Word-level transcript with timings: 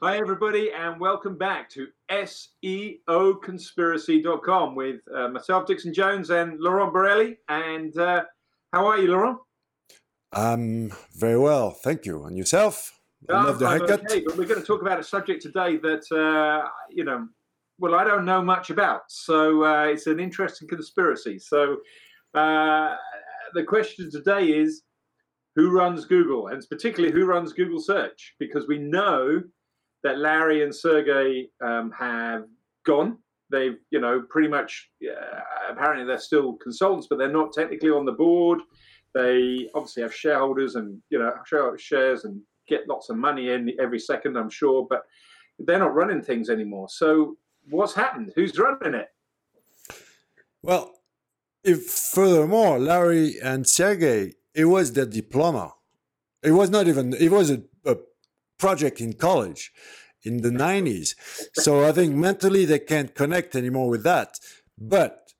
Hi, 0.00 0.16
everybody, 0.16 0.70
and 0.70 1.00
welcome 1.00 1.36
back 1.36 1.68
to 1.70 1.88
SEOconspiracy.com 2.08 4.76
with 4.76 5.00
uh, 5.12 5.26
myself, 5.26 5.66
Dixon 5.66 5.92
Jones, 5.92 6.30
and 6.30 6.60
Laurent 6.60 6.94
Bourrelly. 6.94 7.38
And 7.48 7.98
uh, 7.98 8.22
how 8.72 8.86
are 8.86 8.96
you, 8.96 9.08
Laurent? 9.08 9.38
I'm 10.32 10.92
very 11.16 11.36
well, 11.36 11.72
thank 11.72 12.06
you. 12.06 12.22
And 12.22 12.38
yourself? 12.38 13.00
I 13.28 13.42
love 13.42 13.58
the 13.58 13.68
haircut. 13.68 14.04
Okay, 14.04 14.22
but 14.24 14.38
we're 14.38 14.46
going 14.46 14.60
to 14.60 14.66
talk 14.66 14.82
about 14.82 15.00
a 15.00 15.02
subject 15.02 15.42
today 15.42 15.78
that, 15.78 16.04
uh, 16.12 16.68
you 16.90 17.02
know, 17.02 17.26
well, 17.80 17.96
I 17.96 18.04
don't 18.04 18.24
know 18.24 18.40
much 18.40 18.70
about. 18.70 19.00
So 19.08 19.64
uh, 19.64 19.86
it's 19.86 20.06
an 20.06 20.20
interesting 20.20 20.68
conspiracy. 20.68 21.40
So 21.40 21.78
uh, 22.34 22.94
the 23.52 23.64
question 23.64 24.12
today 24.12 24.44
is 24.44 24.82
who 25.56 25.72
runs 25.72 26.04
Google, 26.04 26.46
and 26.46 26.64
particularly 26.70 27.12
who 27.12 27.26
runs 27.26 27.52
Google 27.52 27.80
search? 27.80 28.36
Because 28.38 28.68
we 28.68 28.78
know 28.78 29.42
that 30.04 30.18
Larry 30.18 30.62
and 30.62 30.74
Sergey 30.74 31.50
um, 31.60 31.90
have 31.98 32.44
gone. 32.86 33.18
They've, 33.50 33.78
you 33.90 34.00
know, 34.00 34.22
pretty 34.28 34.48
much, 34.48 34.90
uh, 35.02 35.40
apparently 35.70 36.06
they're 36.06 36.18
still 36.18 36.54
consultants, 36.54 37.06
but 37.08 37.18
they're 37.18 37.32
not 37.32 37.52
technically 37.52 37.90
on 37.90 38.04
the 38.04 38.12
board. 38.12 38.60
They 39.14 39.68
obviously 39.74 40.02
have 40.02 40.14
shareholders 40.14 40.74
and, 40.74 41.00
you 41.10 41.18
know, 41.18 41.32
shares 41.78 42.24
and 42.24 42.42
get 42.68 42.86
lots 42.88 43.08
of 43.08 43.16
money 43.16 43.50
in 43.50 43.72
every 43.80 43.98
second, 43.98 44.36
I'm 44.36 44.50
sure, 44.50 44.86
but 44.88 45.02
they're 45.58 45.78
not 45.78 45.94
running 45.94 46.22
things 46.22 46.50
anymore. 46.50 46.88
So 46.90 47.36
what's 47.70 47.94
happened? 47.94 48.32
Who's 48.36 48.58
running 48.58 48.94
it? 48.94 49.08
Well, 50.62 50.92
if 51.64 51.86
furthermore, 51.86 52.78
Larry 52.78 53.40
and 53.42 53.66
Sergey, 53.66 54.34
it 54.54 54.66
was 54.66 54.92
their 54.92 55.06
diploma. 55.06 55.74
It 56.42 56.52
was 56.52 56.68
not 56.68 56.86
even, 56.86 57.14
it 57.14 57.30
was 57.30 57.50
a, 57.50 57.62
a 57.77 57.77
project 58.58 59.00
in 59.00 59.14
college 59.14 59.72
in 60.22 60.42
the 60.42 60.50
90s. 60.50 61.14
So 61.54 61.84
I 61.88 61.92
think 61.92 62.14
mentally 62.14 62.64
they 62.64 62.78
can't 62.78 63.14
connect 63.14 63.54
anymore 63.54 63.88
with 63.88 64.02
that. 64.04 64.38
But 64.76 65.32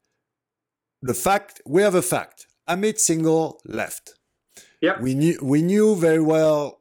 the 1.02 1.14
fact, 1.14 1.60
we 1.66 1.83
have 1.83 1.94
a 1.94 2.02
fact. 2.02 2.47
Amit 2.69 2.97
Singhal 2.97 3.58
left. 3.64 4.14
Yep. 4.80 5.00
We 5.00 5.14
knew 5.14 5.38
we 5.42 5.62
knew 5.62 5.97
very 5.97 6.20
well 6.20 6.80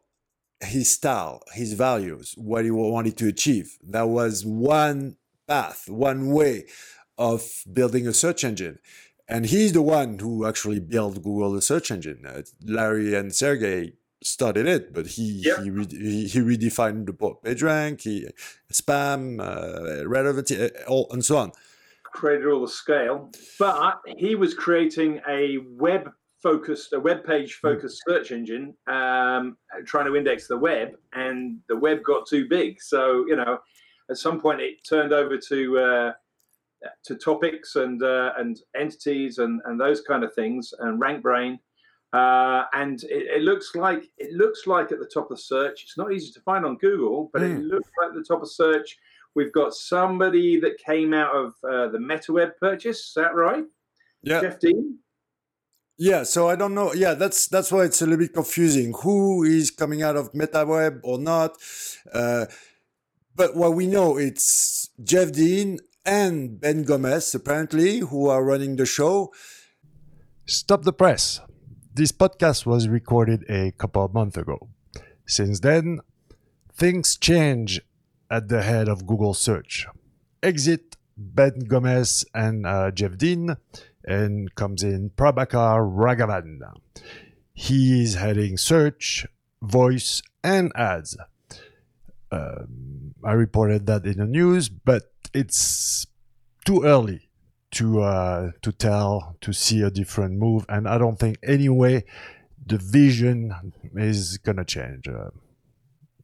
his 0.59 0.89
style, 0.89 1.41
his 1.53 1.73
values, 1.73 2.33
what 2.37 2.65
he 2.65 2.71
wanted 2.71 3.17
to 3.17 3.27
achieve. 3.27 3.77
That 3.83 4.09
was 4.09 4.45
one 4.45 5.17
path, 5.47 5.85
one 5.87 6.31
way 6.31 6.65
of 7.17 7.63
building 7.71 8.07
a 8.07 8.13
search 8.13 8.43
engine. 8.43 8.79
And 9.27 9.45
he's 9.45 9.73
the 9.73 9.81
one 9.81 10.19
who 10.19 10.45
actually 10.45 10.79
built 10.79 11.15
Google 11.15 11.51
the 11.51 11.61
search 11.61 11.91
engine. 11.91 12.25
Uh, 12.25 12.43
Larry 12.63 13.13
and 13.13 13.33
Sergey 13.33 13.93
started 14.23 14.67
it, 14.67 14.93
but 14.93 15.07
he 15.07 15.41
yep. 15.45 15.63
he, 15.63 15.69
re- 15.69 15.87
he, 15.89 16.27
he 16.27 16.39
redefined 16.39 17.05
the 17.05 17.35
page 17.43 17.61
rank, 17.61 18.01
he 18.01 18.27
spam, 18.71 19.39
uh, 19.39 20.07
relevancy, 20.07 20.65
uh, 20.65 20.69
all, 20.87 21.07
and 21.11 21.23
so 21.23 21.37
on. 21.37 21.51
Created 22.03 22.47
all 22.47 22.61
the 22.61 22.67
scale, 22.67 23.31
but 23.59 23.99
he 24.17 24.35
was 24.35 24.53
creating 24.53 25.21
a 25.27 25.57
web 25.77 26.11
focused, 26.41 26.93
a 26.93 26.99
web 26.99 27.25
page 27.25 27.59
hmm. 27.61 27.67
focused 27.67 28.01
mm. 28.07 28.11
search 28.11 28.31
engine, 28.31 28.73
um, 28.87 29.57
trying 29.85 30.05
to 30.05 30.15
index 30.15 30.47
the 30.47 30.57
web, 30.57 30.89
and 31.13 31.59
the 31.67 31.75
web 31.75 32.03
got 32.03 32.27
too 32.27 32.47
big. 32.47 32.81
So 32.81 33.25
you 33.27 33.35
know, 33.35 33.59
at 34.09 34.17
some 34.17 34.39
point 34.39 34.61
it 34.61 34.83
turned 34.87 35.13
over 35.13 35.37
to 35.37 35.79
uh, 35.79 36.11
to 37.03 37.15
topics 37.15 37.75
and 37.75 38.01
uh, 38.01 38.33
and 38.37 38.59
entities 38.75 39.37
and 39.37 39.61
and 39.65 39.79
those 39.79 40.01
kind 40.01 40.23
of 40.23 40.33
things 40.33 40.73
and 40.79 40.99
RankBrain 41.01 41.59
uh, 42.13 42.63
and 42.73 43.03
it, 43.03 43.27
it, 43.37 43.41
looks 43.41 43.75
like 43.75 44.09
it 44.17 44.31
looks 44.33 44.65
like 44.65 44.91
at 44.91 44.99
the 44.99 45.05
top 45.05 45.29
of 45.31 45.39
search. 45.39 45.83
It's 45.83 45.97
not 45.97 46.13
easy 46.13 46.31
to 46.31 46.41
find 46.41 46.65
on 46.65 46.77
Google, 46.77 47.29
but 47.33 47.41
mm. 47.41 47.57
it 47.57 47.63
looks 47.63 47.89
like 47.99 48.09
at 48.09 48.15
the 48.15 48.23
top 48.23 48.41
of 48.41 48.49
search. 48.49 48.97
We've 49.35 49.51
got 49.51 49.73
somebody 49.73 50.59
that 50.61 50.77
came 50.77 51.13
out 51.13 51.35
of 51.35 51.53
uh, 51.63 51.89
the 51.89 51.99
MetaWeb 51.99 52.51
purchase. 52.59 52.99
Is 52.99 53.13
that 53.15 53.35
right? 53.35 53.65
Yeah. 54.23 54.41
Jeff 54.41 54.59
Dean. 54.59 54.99
Yeah, 55.99 56.23
so 56.23 56.47
I 56.47 56.55
don't 56.55 56.75
know. 56.75 56.93
Yeah, 56.93 57.15
that's 57.15 57.47
that's 57.47 57.71
why 57.71 57.83
it's 57.83 58.01
a 58.01 58.05
little 58.05 58.19
bit 58.19 58.33
confusing. 58.33 58.93
Who 59.01 59.43
is 59.43 59.71
coming 59.71 60.01
out 60.01 60.15
of 60.15 60.31
MetaWeb 60.31 61.01
or 61.03 61.19
not? 61.19 61.57
Uh, 62.13 62.45
but 63.35 63.55
what 63.55 63.73
we 63.73 63.85
know, 63.85 64.17
it's 64.17 64.89
Jeff 65.03 65.31
Dean 65.31 65.79
and 66.05 66.59
Ben 66.59 66.83
Gomez 66.83 67.35
apparently 67.35 67.99
who 67.99 68.29
are 68.29 68.43
running 68.43 68.77
the 68.77 68.85
show. 68.85 69.33
Stop 70.45 70.83
the 70.83 70.93
press. 70.93 71.41
This 71.97 72.11
podcast 72.11 72.67
was 72.67 72.87
recorded 72.87 73.43
a 73.49 73.71
couple 73.71 74.05
of 74.05 74.13
months 74.13 74.37
ago. 74.37 74.69
Since 75.25 75.61
then, 75.61 76.01
things 76.71 77.17
change 77.17 77.81
at 78.29 78.49
the 78.49 78.61
head 78.61 78.87
of 78.87 79.07
Google 79.07 79.33
search. 79.33 79.87
Exit 80.43 80.95
Ben 81.17 81.57
Gomez 81.67 82.23
and 82.35 82.67
uh, 82.67 82.91
Jeff 82.91 83.17
Dean, 83.17 83.57
and 84.05 84.53
comes 84.53 84.83
in 84.83 85.09
Prabhakar 85.09 85.81
Raghavan. 85.91 86.59
He 87.55 88.03
is 88.03 88.13
heading 88.13 88.59
search, 88.59 89.25
voice, 89.63 90.21
and 90.43 90.71
ads. 90.75 91.17
Um, 92.31 93.15
I 93.23 93.31
reported 93.31 93.87
that 93.87 94.05
in 94.05 94.19
the 94.19 94.25
news, 94.25 94.69
but 94.69 95.09
it's 95.33 96.05
too 96.63 96.83
early 96.83 97.26
to 97.71 98.01
uh, 98.01 98.51
to 98.61 98.71
tell 98.71 99.35
to 99.41 99.53
see 99.53 99.81
a 99.81 99.89
different 99.89 100.37
move. 100.37 100.65
And 100.69 100.87
i 100.87 100.97
don't 100.97 101.19
think 101.19 101.37
anyway 101.43 102.03
the 102.65 102.77
vision 102.77 103.53
is 103.95 104.37
gonna 104.37 104.65
change 104.65 105.07
uh, 105.07 105.29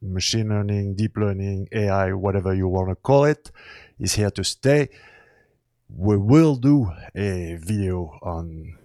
machine 0.02 0.48
learning 0.48 0.94
deep 0.94 1.16
learning 1.16 1.66
ai 1.72 2.12
whatever 2.12 2.54
you 2.54 2.68
want 2.68 2.88
to 2.88 2.94
call 2.94 3.24
it 3.24 3.50
is 3.98 4.14
here 4.14 4.30
to 4.30 4.44
stay. 4.44 4.88
We 5.88 6.16
will 6.16 6.56
do 6.56 6.90
a 7.14 7.56
video 7.60 8.18
on 8.22 8.78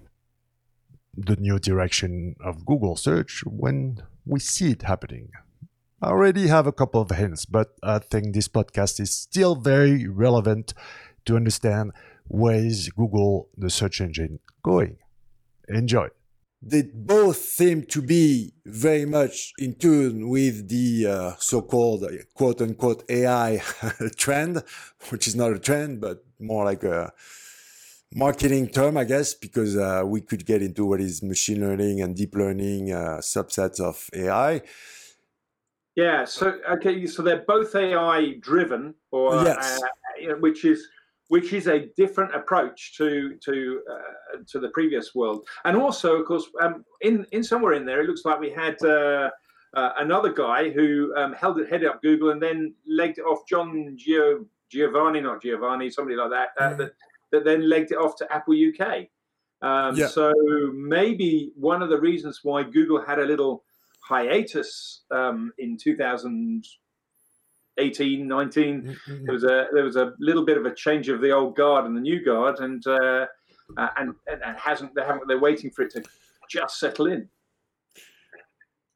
the 1.15 1.35
new 1.35 1.59
direction 1.59 2.35
of 2.43 2.65
google 2.65 2.95
search 2.95 3.43
when 3.45 4.03
we 4.25 4.39
see 4.39 4.71
it 4.71 4.83
happening. 4.83 5.31
I 6.01 6.09
already 6.09 6.47
have 6.47 6.67
a 6.67 6.71
couple 6.71 7.01
of 7.01 7.09
hints, 7.09 7.45
but 7.45 7.75
I 7.83 7.99
think 7.99 8.33
this 8.33 8.47
podcast 8.47 8.99
is 9.01 9.13
still 9.13 9.55
very 9.55 10.07
relevant 10.07 10.73
to 11.25 11.35
understand 11.35 11.91
where 12.29 12.55
is 12.55 12.89
Google, 12.89 13.49
the 13.57 13.69
search 13.69 13.99
engine, 13.99 14.39
going? 14.63 14.97
Enjoy. 15.67 16.07
They 16.61 16.83
both 16.83 17.37
seem 17.37 17.83
to 17.87 18.01
be 18.01 18.53
very 18.65 19.05
much 19.05 19.53
in 19.57 19.75
tune 19.75 20.29
with 20.29 20.67
the 20.69 21.07
uh, 21.07 21.33
so-called 21.39 22.05
quote 22.33 22.61
unquote 22.61 23.03
AI 23.09 23.61
trend, 24.15 24.63
which 25.09 25.27
is 25.27 25.35
not 25.35 25.53
a 25.53 25.59
trend, 25.59 26.01
but 26.01 26.23
more 26.39 26.65
like 26.65 26.83
a 26.83 27.13
marketing 28.13 28.67
term, 28.67 28.97
I 28.97 29.05
guess, 29.05 29.33
because 29.33 29.77
uh, 29.77 30.03
we 30.05 30.21
could 30.21 30.45
get 30.45 30.61
into 30.61 30.85
what 30.85 31.01
is 31.01 31.23
machine 31.23 31.61
learning 31.61 32.01
and 32.01 32.15
deep 32.15 32.35
learning 32.35 32.91
uh, 32.91 33.19
subsets 33.21 33.79
of 33.79 34.09
AI. 34.13 34.61
Yeah. 35.95 36.25
So 36.25 36.59
okay. 36.71 37.05
So 37.07 37.23
they're 37.23 37.45
both 37.47 37.73
AI 37.73 38.35
driven, 38.39 38.95
or 39.11 39.43
yes. 39.43 39.81
Uh, 39.81 40.35
which 40.39 40.65
is 40.65 40.87
which 41.29 41.53
is 41.53 41.67
a 41.67 41.87
different 41.95 42.35
approach 42.35 42.97
to 42.97 43.35
to 43.43 43.81
uh, 43.89 44.37
to 44.47 44.59
the 44.59 44.69
previous 44.69 45.15
world. 45.15 45.47
And 45.63 45.77
also, 45.77 46.17
of 46.17 46.25
course, 46.25 46.45
um, 46.61 46.83
in 47.01 47.25
in 47.31 47.43
somewhere 47.43 47.73
in 47.73 47.85
there, 47.85 48.01
it 48.01 48.07
looks 48.07 48.25
like 48.25 48.39
we 48.39 48.51
had 48.51 48.81
uh, 48.83 49.29
uh, 49.75 49.91
another 49.97 50.33
guy 50.33 50.69
who 50.69 51.13
um, 51.15 51.33
held 51.33 51.59
it 51.59 51.69
headed 51.69 51.87
up 51.87 52.01
Google 52.01 52.31
and 52.31 52.41
then 52.41 52.73
legged 52.87 53.19
it 53.19 53.21
off 53.21 53.47
John 53.47 53.95
Gio, 53.97 54.45
Giovanni, 54.71 55.21
not 55.21 55.41
Giovanni, 55.41 55.89
somebody 55.89 56.17
like 56.17 56.31
that, 56.31 56.49
uh, 56.59 56.71
mm. 56.71 56.77
that, 56.77 56.91
that 57.31 57.45
then 57.45 57.69
legged 57.69 57.91
it 57.91 57.97
off 57.97 58.15
to 58.17 58.33
Apple 58.33 58.55
UK. 58.55 59.07
Um, 59.61 59.95
yeah. 59.95 60.07
So 60.07 60.33
maybe 60.73 61.51
one 61.55 61.83
of 61.83 61.89
the 61.89 61.99
reasons 61.99 62.39
why 62.43 62.63
Google 62.63 63.01
had 63.01 63.19
a 63.19 63.25
little 63.25 63.63
hiatus 64.01 65.03
um, 65.11 65.51
in 65.59 65.77
2000 65.77 66.65
18, 67.79 68.27
19. 68.27 68.81
Mm-hmm. 68.81 69.25
There 69.25 69.33
was 69.33 69.43
a 69.43 69.67
there 69.73 69.83
was 69.83 69.95
a 69.95 70.13
little 70.19 70.45
bit 70.45 70.57
of 70.57 70.65
a 70.65 70.73
change 70.73 71.09
of 71.09 71.21
the 71.21 71.31
old 71.31 71.55
guard 71.55 71.85
and 71.85 71.95
the 71.95 72.01
new 72.01 72.23
guard, 72.23 72.59
and 72.59 72.85
uh, 72.85 73.25
uh, 73.77 73.87
and, 73.97 74.13
and 74.27 74.57
hasn't 74.57 74.93
they 74.95 75.03
haven't 75.03 75.27
they're 75.27 75.39
waiting 75.39 75.71
for 75.71 75.83
it 75.83 75.91
to 75.91 76.03
just 76.49 76.79
settle 76.79 77.07
in. 77.07 77.29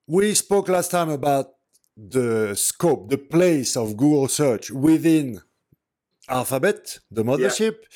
We 0.07 0.33
spoke 0.33 0.67
last 0.67 0.91
time 0.91 1.09
about 1.09 1.53
the 1.95 2.55
scope, 2.55 3.09
the 3.09 3.17
place 3.17 3.77
of 3.77 3.95
Google 3.95 4.27
search 4.27 4.71
within 4.71 5.41
Alphabet, 6.27 6.99
the 7.11 7.23
mothership. 7.23 7.75
Yeah. 7.81 7.87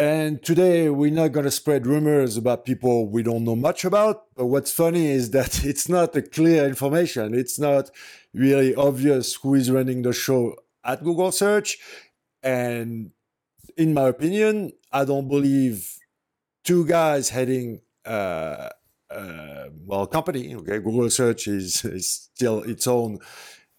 And 0.00 0.42
today 0.42 0.88
we're 0.88 1.10
not 1.10 1.32
going 1.32 1.44
to 1.44 1.50
spread 1.50 1.86
rumors 1.86 2.38
about 2.38 2.64
people 2.64 3.06
we 3.08 3.22
don't 3.22 3.44
know 3.44 3.54
much 3.54 3.84
about. 3.84 4.24
But 4.34 4.46
what's 4.46 4.72
funny 4.72 5.08
is 5.08 5.30
that 5.32 5.64
it's 5.70 5.88
not 5.88 6.16
a 6.16 6.22
clear 6.22 6.64
information. 6.64 7.34
It's 7.34 7.58
not 7.58 7.90
really 8.32 8.74
obvious 8.74 9.34
who 9.34 9.54
is 9.54 9.70
running 9.70 10.02
the 10.02 10.12
show 10.12 10.56
at 10.84 11.02
Google 11.02 11.32
search. 11.32 11.78
And 12.42 13.10
in 13.76 13.94
my 13.94 14.08
opinion, 14.08 14.72
I 14.92 15.04
don't 15.04 15.28
believe 15.28 15.98
two 16.64 16.86
guys 16.86 17.30
heading 17.30 17.80
uh, 18.04 18.70
uh, 19.10 19.68
well 19.84 20.06
company. 20.06 20.54
Okay, 20.54 20.78
Google 20.78 21.10
search 21.10 21.48
is, 21.48 21.84
is 21.84 22.30
still 22.34 22.62
its 22.62 22.86
own 22.86 23.18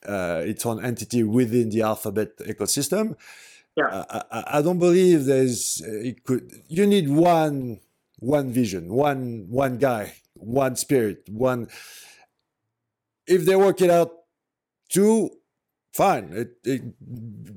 uh, 0.07 0.42
its 0.44 0.65
own 0.65 0.83
entity 0.83 1.24
within 1.24 1.69
the 1.69 1.81
Alphabet 1.83 2.38
ecosystem. 2.39 3.15
Yeah. 3.75 3.86
Uh, 3.86 4.24
I, 4.31 4.57
I, 4.57 4.62
don't 4.62 4.80
believe 4.80 5.25
there's 5.25 5.81
uh, 5.86 5.92
it 5.92 6.24
could. 6.24 6.51
You 6.68 6.86
need 6.86 7.07
one 7.09 7.80
one 8.19 8.51
vision, 8.51 8.92
one 8.92 9.45
one 9.50 9.77
guy, 9.77 10.13
one 10.33 10.75
spirit, 10.75 11.24
one. 11.30 11.69
If 13.27 13.45
they 13.45 13.56
work 13.56 13.81
it 13.81 13.89
out, 13.89 14.12
two, 14.91 15.29
fine. 15.93 16.31
It, 16.33 16.57
it, 16.63 16.81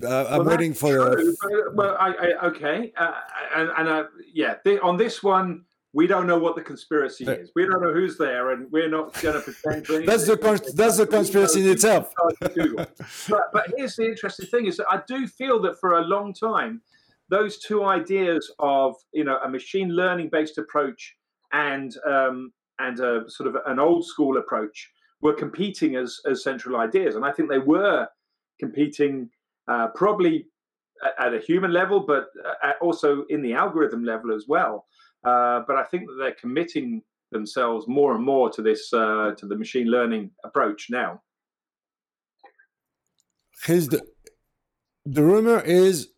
uh, 0.02 0.26
I'm 0.30 0.46
waiting 0.46 0.74
for. 0.74 1.16
True, 1.16 1.34
well, 1.74 1.96
I, 1.98 2.08
I 2.08 2.46
okay, 2.46 2.92
uh, 2.96 3.12
and, 3.56 3.70
and 3.78 3.88
uh, 3.88 4.04
yeah, 4.32 4.56
on 4.82 4.96
this 4.96 5.22
one, 5.22 5.64
we 5.92 6.06
don't 6.08 6.26
know 6.26 6.38
what 6.38 6.56
the 6.56 6.62
conspiracy 6.62 7.24
is. 7.24 7.52
We 7.54 7.66
don't 7.66 7.80
know 7.80 7.92
who's 7.92 8.18
there, 8.18 8.50
and 8.50 8.70
we're 8.72 8.88
not 8.88 9.14
going 9.22 9.36
to 9.36 9.40
pretend. 9.40 9.86
that's 10.06 10.26
the 10.26 10.36
con- 10.36 10.58
that's 10.74 10.96
the 10.96 11.06
conspiracy 11.06 11.60
in 11.60 11.70
itself. 11.70 12.12
but, 12.40 13.52
but 13.52 13.72
here's 13.76 13.96
the 13.96 14.06
interesting 14.06 14.46
thing: 14.46 14.66
is 14.66 14.76
that 14.78 14.86
I 14.90 15.02
do 15.06 15.26
feel 15.28 15.62
that 15.62 15.78
for 15.78 15.98
a 15.98 16.02
long 16.02 16.34
time, 16.34 16.82
those 17.28 17.58
two 17.58 17.84
ideas 17.84 18.52
of 18.58 18.96
you 19.12 19.24
know 19.24 19.38
a 19.44 19.48
machine 19.48 19.90
learning 19.90 20.30
based 20.30 20.58
approach 20.58 21.14
and 21.52 21.94
um, 22.04 22.52
and 22.80 22.98
a 22.98 23.30
sort 23.30 23.48
of 23.48 23.56
an 23.66 23.78
old 23.78 24.04
school 24.04 24.36
approach 24.38 24.90
were 25.24 25.32
competing 25.32 25.96
as 25.96 26.20
as 26.30 26.44
central 26.44 26.76
ideas, 26.76 27.16
and 27.16 27.24
I 27.24 27.32
think 27.32 27.48
they 27.48 27.58
were 27.58 28.06
competing 28.60 29.30
uh, 29.66 29.88
probably 29.88 30.46
at, 31.04 31.26
at 31.26 31.34
a 31.34 31.40
human 31.40 31.72
level, 31.72 31.98
but 32.00 32.28
uh, 32.62 32.72
also 32.80 33.24
in 33.30 33.42
the 33.42 33.54
algorithm 33.54 34.04
level 34.04 34.32
as 34.32 34.44
well. 34.46 34.86
Uh, 35.24 35.62
but 35.66 35.76
I 35.76 35.84
think 35.84 36.06
that 36.06 36.16
they're 36.20 36.40
committing 36.44 37.02
themselves 37.32 37.88
more 37.88 38.14
and 38.14 38.24
more 38.24 38.50
to 38.50 38.62
this 38.62 38.92
uh, 38.92 39.32
to 39.38 39.46
the 39.46 39.56
machine 39.56 39.88
learning 39.88 40.30
approach 40.44 40.86
now. 40.90 41.22
Here's 43.64 43.88
the 43.88 44.02
the 45.06 45.22
rumor 45.22 45.60
is 45.60 46.08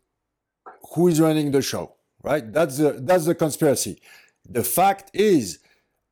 who 0.93 1.07
is 1.07 1.19
running 1.21 1.51
the 1.51 1.61
show, 1.61 1.95
right? 2.23 2.45
That's 2.51 2.77
the 2.77 2.91
that's 3.07 3.25
the 3.25 3.35
conspiracy. 3.35 4.01
The 4.49 4.63
fact 4.63 5.11
is, 5.13 5.59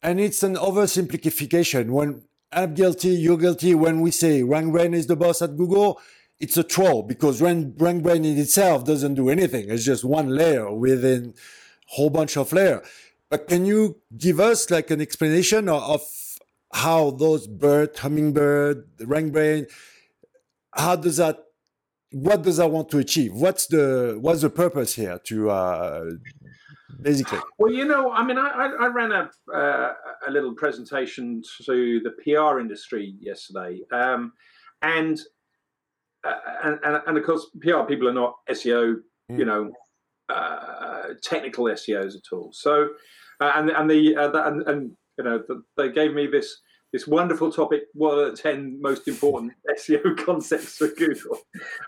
and 0.01 0.19
it's 0.19 0.43
an 0.43 0.55
oversimplification. 0.55 1.89
When 1.89 2.23
I'm 2.51 2.73
guilty, 2.73 3.09
you're 3.09 3.37
guilty. 3.37 3.75
When 3.75 4.01
we 4.01 4.11
say 4.11 4.41
RankBrain 4.41 4.93
is 4.93 5.07
the 5.07 5.15
boss 5.15 5.41
at 5.41 5.57
Google, 5.57 5.99
it's 6.39 6.57
a 6.57 6.63
troll 6.63 7.03
because 7.03 7.41
RankBrain 7.41 8.25
in 8.25 8.37
itself 8.37 8.85
doesn't 8.85 9.15
do 9.15 9.29
anything. 9.29 9.69
It's 9.69 9.85
just 9.85 10.03
one 10.03 10.29
layer 10.29 10.73
within 10.73 11.33
a 11.33 11.95
whole 11.95 12.09
bunch 12.09 12.37
of 12.37 12.51
layer. 12.53 12.81
But 13.29 13.47
can 13.47 13.65
you 13.65 14.01
give 14.17 14.39
us 14.39 14.69
like 14.69 14.91
an 14.91 15.01
explanation 15.01 15.67
of, 15.69 16.01
how 16.75 17.11
those 17.11 17.47
bird, 17.47 17.97
hummingbird, 17.97 18.85
RankBrain, 18.99 19.71
how 20.73 20.97
does 20.97 21.17
that 21.17 21.39
what 22.11 22.43
does 22.43 22.57
that 22.57 22.69
want 22.69 22.89
to 22.89 22.97
achieve? 22.97 23.33
What's 23.33 23.67
the 23.67 24.17
what's 24.19 24.41
the 24.41 24.49
purpose 24.49 24.95
here 24.95 25.19
to 25.25 25.49
uh, 25.49 26.05
basically? 27.01 27.39
Well, 27.57 27.71
you 27.71 27.85
know, 27.85 28.11
I 28.11 28.23
mean, 28.25 28.37
I, 28.37 28.71
I 28.79 28.87
ran 28.87 29.11
a 29.11 29.29
uh, 29.53 29.93
a 30.27 30.31
little 30.31 30.53
presentation 30.53 31.41
to 31.65 32.01
the 32.01 32.11
PR 32.23 32.59
industry 32.59 33.15
yesterday, 33.19 33.81
um, 33.91 34.33
and, 34.81 35.19
uh, 36.23 36.33
and, 36.63 36.79
and 36.83 37.01
and 37.07 37.17
of 37.17 37.25
course, 37.25 37.47
PR 37.61 37.83
people 37.87 38.07
are 38.07 38.13
not 38.13 38.35
SEO, 38.49 38.95
mm. 39.31 39.39
you 39.39 39.45
know, 39.45 39.71
uh, 40.29 41.13
technical 41.21 41.65
SEOs 41.65 42.15
at 42.15 42.23
all. 42.31 42.51
So, 42.53 42.89
uh, 43.41 43.51
and 43.55 43.69
and 43.69 43.89
the, 43.89 44.15
uh, 44.15 44.27
the 44.29 44.47
and, 44.47 44.61
and, 44.67 44.91
you 45.17 45.23
know 45.23 45.41
the, 45.47 45.63
they 45.77 45.89
gave 45.91 46.13
me 46.13 46.27
this 46.27 46.59
this 46.91 47.07
wonderful 47.07 47.51
topic. 47.51 47.83
What 47.93 48.17
are 48.17 48.31
the 48.31 48.37
ten 48.37 48.79
most 48.81 49.07
important 49.07 49.53
SEO 49.79 50.17
concepts 50.25 50.77
for 50.77 50.87
Google, 50.89 51.39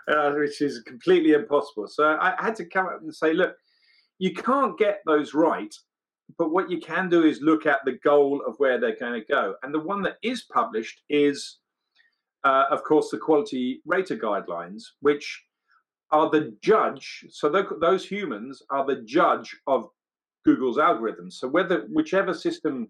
uh, 0.07 0.31
which 0.31 0.62
is 0.62 0.81
completely 0.81 1.33
impossible. 1.33 1.88
So 1.88 2.18
I 2.19 2.36
had 2.39 2.56
to 2.57 2.65
come 2.65 2.88
up 2.88 3.01
and 3.01 3.13
say, 3.13 3.33
look, 3.33 3.56
you 4.19 4.34
can't 4.34 4.78
get 4.78 5.02
those 5.06 5.34
right. 5.34 5.74
But 6.38 6.52
what 6.52 6.69
you 6.69 6.80
can 6.80 7.10
do 7.10 7.24
is 7.24 7.42
look 7.42 7.66
at 7.66 7.80
the 7.86 7.98
goal 8.04 8.44
of 8.46 8.56
where 8.58 8.80
they're 8.80 9.00
going 9.00 9.19
to 9.19 9.25
go. 9.28 9.56
And 9.64 9.74
the 9.74 9.80
one 9.80 10.02
that 10.04 10.18
is 10.22 10.44
published 10.52 11.02
is, 11.10 11.60
uh, 12.44 12.66
of 12.69 12.84
course, 12.84 13.10
the 13.10 13.18
quality 13.18 13.81
rater 13.86 14.18
guidelines, 14.18 14.84
which 15.00 15.44
are 16.12 16.30
the 16.30 16.56
judge. 16.62 17.25
So 17.30 17.50
those 17.80 18.06
humans 18.06 18.62
are 18.69 18.86
the 18.86 19.02
judge 19.04 19.56
of 19.68 19.90
Google's 20.46 20.78
algorithms. 20.78 21.34
So 21.34 21.48
whether 21.48 21.88
whichever 21.90 22.34
system 22.34 22.90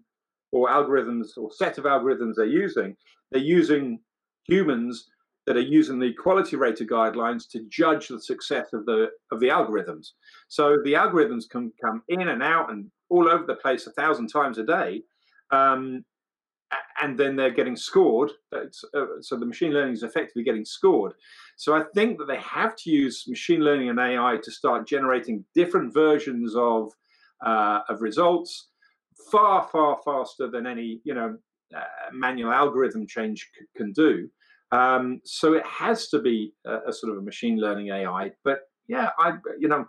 or 0.52 0.68
algorithms 0.68 1.36
or 1.36 1.50
set 1.52 1.78
of 1.78 1.84
algorithms 1.84 2.34
they're 2.36 2.46
using, 2.46 2.96
they're 3.30 3.42
using 3.42 4.00
humans 4.44 5.08
that 5.48 5.56
are 5.56 5.60
using 5.60 5.98
the 5.98 6.12
quality 6.12 6.56
rater 6.56 6.84
guidelines 6.84 7.48
to 7.48 7.64
judge 7.70 8.08
the 8.08 8.20
success 8.20 8.74
of 8.74 8.84
the 8.84 9.08
of 9.32 9.40
the 9.40 9.48
algorithms. 9.48 10.08
So 10.48 10.76
the 10.84 10.92
algorithms 10.92 11.48
can 11.48 11.72
come 11.82 12.02
in 12.08 12.28
and 12.28 12.42
out 12.42 12.70
and 12.70 12.90
all 13.08 13.26
over 13.26 13.46
the 13.46 13.54
place 13.54 13.86
a 13.86 13.92
thousand 13.92 14.28
times 14.28 14.58
a 14.58 14.62
day, 14.62 15.02
um, 15.50 16.04
and 17.00 17.18
then 17.18 17.34
they're 17.34 17.50
getting 17.50 17.76
scored. 17.76 18.30
Uh, 18.54 18.66
so 19.22 19.38
the 19.38 19.46
machine 19.46 19.72
learning 19.72 19.94
is 19.94 20.02
effectively 20.02 20.42
getting 20.42 20.66
scored. 20.66 21.14
So 21.56 21.74
I 21.74 21.84
think 21.94 22.18
that 22.18 22.28
they 22.28 22.40
have 22.40 22.76
to 22.76 22.90
use 22.90 23.24
machine 23.26 23.60
learning 23.60 23.88
and 23.88 23.98
AI 23.98 24.36
to 24.42 24.50
start 24.50 24.86
generating 24.86 25.46
different 25.54 25.94
versions 25.94 26.54
of 26.56 26.92
uh, 27.42 27.80
of 27.88 28.02
results 28.02 28.68
far 29.32 29.66
far 29.72 29.98
faster 30.04 30.50
than 30.50 30.66
any 30.66 31.00
you 31.04 31.14
know 31.14 31.38
uh, 31.74 32.10
manual 32.12 32.52
algorithm 32.52 33.06
change 33.06 33.48
c- 33.58 33.64
can 33.78 33.92
do. 33.92 34.28
Um, 34.70 35.20
so 35.24 35.54
it 35.54 35.64
has 35.66 36.08
to 36.08 36.20
be 36.20 36.52
a, 36.66 36.88
a 36.88 36.92
sort 36.92 37.12
of 37.12 37.18
a 37.18 37.22
machine 37.22 37.58
learning 37.58 37.88
AI. 37.88 38.32
But 38.44 38.60
yeah, 38.86 39.10
I 39.18 39.38
you 39.58 39.68
know 39.68 39.86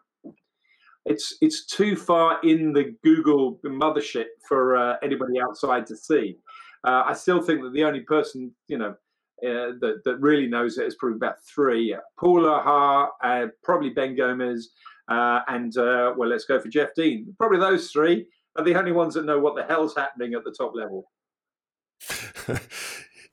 it's 1.05 1.35
it's 1.41 1.65
too 1.65 1.95
far 1.95 2.39
in 2.43 2.73
the 2.73 2.95
Google 3.03 3.59
mothership 3.65 4.27
for 4.47 4.77
uh, 4.77 4.97
anybody 5.01 5.39
outside 5.41 5.85
to 5.87 5.97
see. 5.97 6.37
Uh, 6.85 7.03
I 7.05 7.13
still 7.13 7.41
think 7.41 7.61
that 7.63 7.73
the 7.73 7.83
only 7.83 8.01
person, 8.01 8.53
you 8.67 8.77
know, 8.77 8.95
uh, 9.45 9.75
that, 9.79 10.01
that 10.05 10.17
really 10.19 10.47
knows 10.47 10.77
it 10.77 10.85
is 10.85 10.95
probably 10.95 11.17
about 11.17 11.43
three. 11.43 11.95
Paul 12.17 12.43
Haahr, 12.43 13.09
uh, 13.23 13.47
probably 13.63 13.89
Ben 13.89 14.15
Gomez, 14.15 14.69
uh, 15.09 15.41
and 15.47 15.75
uh, 15.77 16.13
well, 16.15 16.29
let's 16.29 16.45
go 16.45 16.59
for 16.59 16.69
Jeff 16.69 16.89
Dean. 16.95 17.33
Probably 17.37 17.59
those 17.59 17.89
three 17.89 18.27
are 18.57 18.63
the 18.63 18.75
only 18.75 18.91
ones 18.91 19.13
that 19.13 19.25
know 19.25 19.39
what 19.39 19.55
the 19.55 19.63
hell's 19.63 19.95
happening 19.95 20.33
at 20.33 20.43
the 20.43 20.51
top 20.51 20.73
level. 20.75 21.11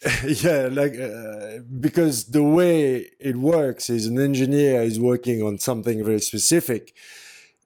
yeah, 0.27 0.69
like 0.71 0.99
uh, 0.99 1.61
because 1.81 2.27
the 2.27 2.43
way 2.43 3.07
it 3.19 3.37
works 3.37 3.89
is 3.89 4.07
an 4.07 4.19
engineer 4.19 4.83
is 4.83 5.01
working 5.01 5.43
on 5.43 5.59
something 5.59 6.05
very 6.05 6.21
specific. 6.21 6.95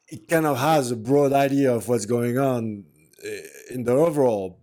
It 0.09 0.29
kind 0.29 0.47
of 0.47 0.59
has 0.59 0.91
a 0.91 0.97
broad 0.97 1.33
idea 1.33 1.75
of 1.75 1.89
what's 1.89 2.07
going 2.07 2.39
on 2.39 2.85
in 3.71 3.85
the 3.85 3.93
overall, 3.93 4.61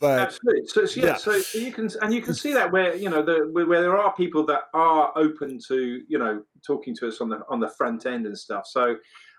but 0.00 0.18
absolutely. 0.18 0.66
So, 0.66 0.86
so 0.86 1.00
yeah, 1.00 1.06
yeah, 1.06 1.16
so 1.16 1.58
you 1.58 1.72
can 1.72 1.88
and 2.02 2.12
you 2.12 2.22
can 2.22 2.34
see 2.34 2.52
that 2.52 2.72
where 2.72 2.94
you 2.94 3.08
know 3.08 3.22
the 3.22 3.50
where 3.52 3.80
there 3.80 3.96
are 3.96 4.14
people 4.14 4.44
that 4.46 4.64
are 4.72 5.12
open 5.16 5.58
to 5.68 6.02
you 6.08 6.18
know 6.18 6.42
talking 6.66 6.94
to 6.96 7.08
us 7.08 7.20
on 7.20 7.28
the 7.28 7.40
on 7.48 7.60
the 7.60 7.68
front 7.68 8.06
end 8.06 8.26
and 8.26 8.36
stuff. 8.36 8.66
So 8.66 8.96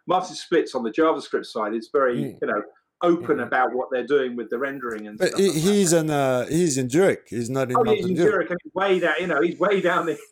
Martin 0.08 0.36
Splitt 0.36 0.76
on 0.76 0.84
the 0.84 0.92
JavaScript 0.92 1.46
side 1.46 1.74
is 1.74 1.90
very 1.92 2.18
mm. 2.18 2.38
you 2.42 2.48
know 2.48 2.62
open 3.02 3.38
mm. 3.38 3.44
about 3.44 3.74
what 3.74 3.90
they're 3.92 4.08
doing 4.08 4.36
with 4.36 4.50
the 4.50 4.58
rendering 4.58 5.08
and. 5.08 5.18
But 5.18 5.38
he's 5.38 5.94
like 5.94 6.04
in 6.04 6.10
uh, 6.10 6.46
he's 6.48 6.78
in 6.78 6.90
Zurich. 6.90 7.28
He's 7.28 7.50
not 7.50 7.70
in. 7.70 7.78
Oh, 7.78 7.84
he's 7.84 8.06
in 8.06 8.16
Zurich, 8.16 8.50
and 8.50 8.60
he's 8.64 8.74
way 8.74 9.00
down. 9.00 9.16
You 9.20 9.28
know, 9.28 9.42
he's 9.42 9.60
way 9.60 9.82
down 9.82 10.06
there. 10.06 10.18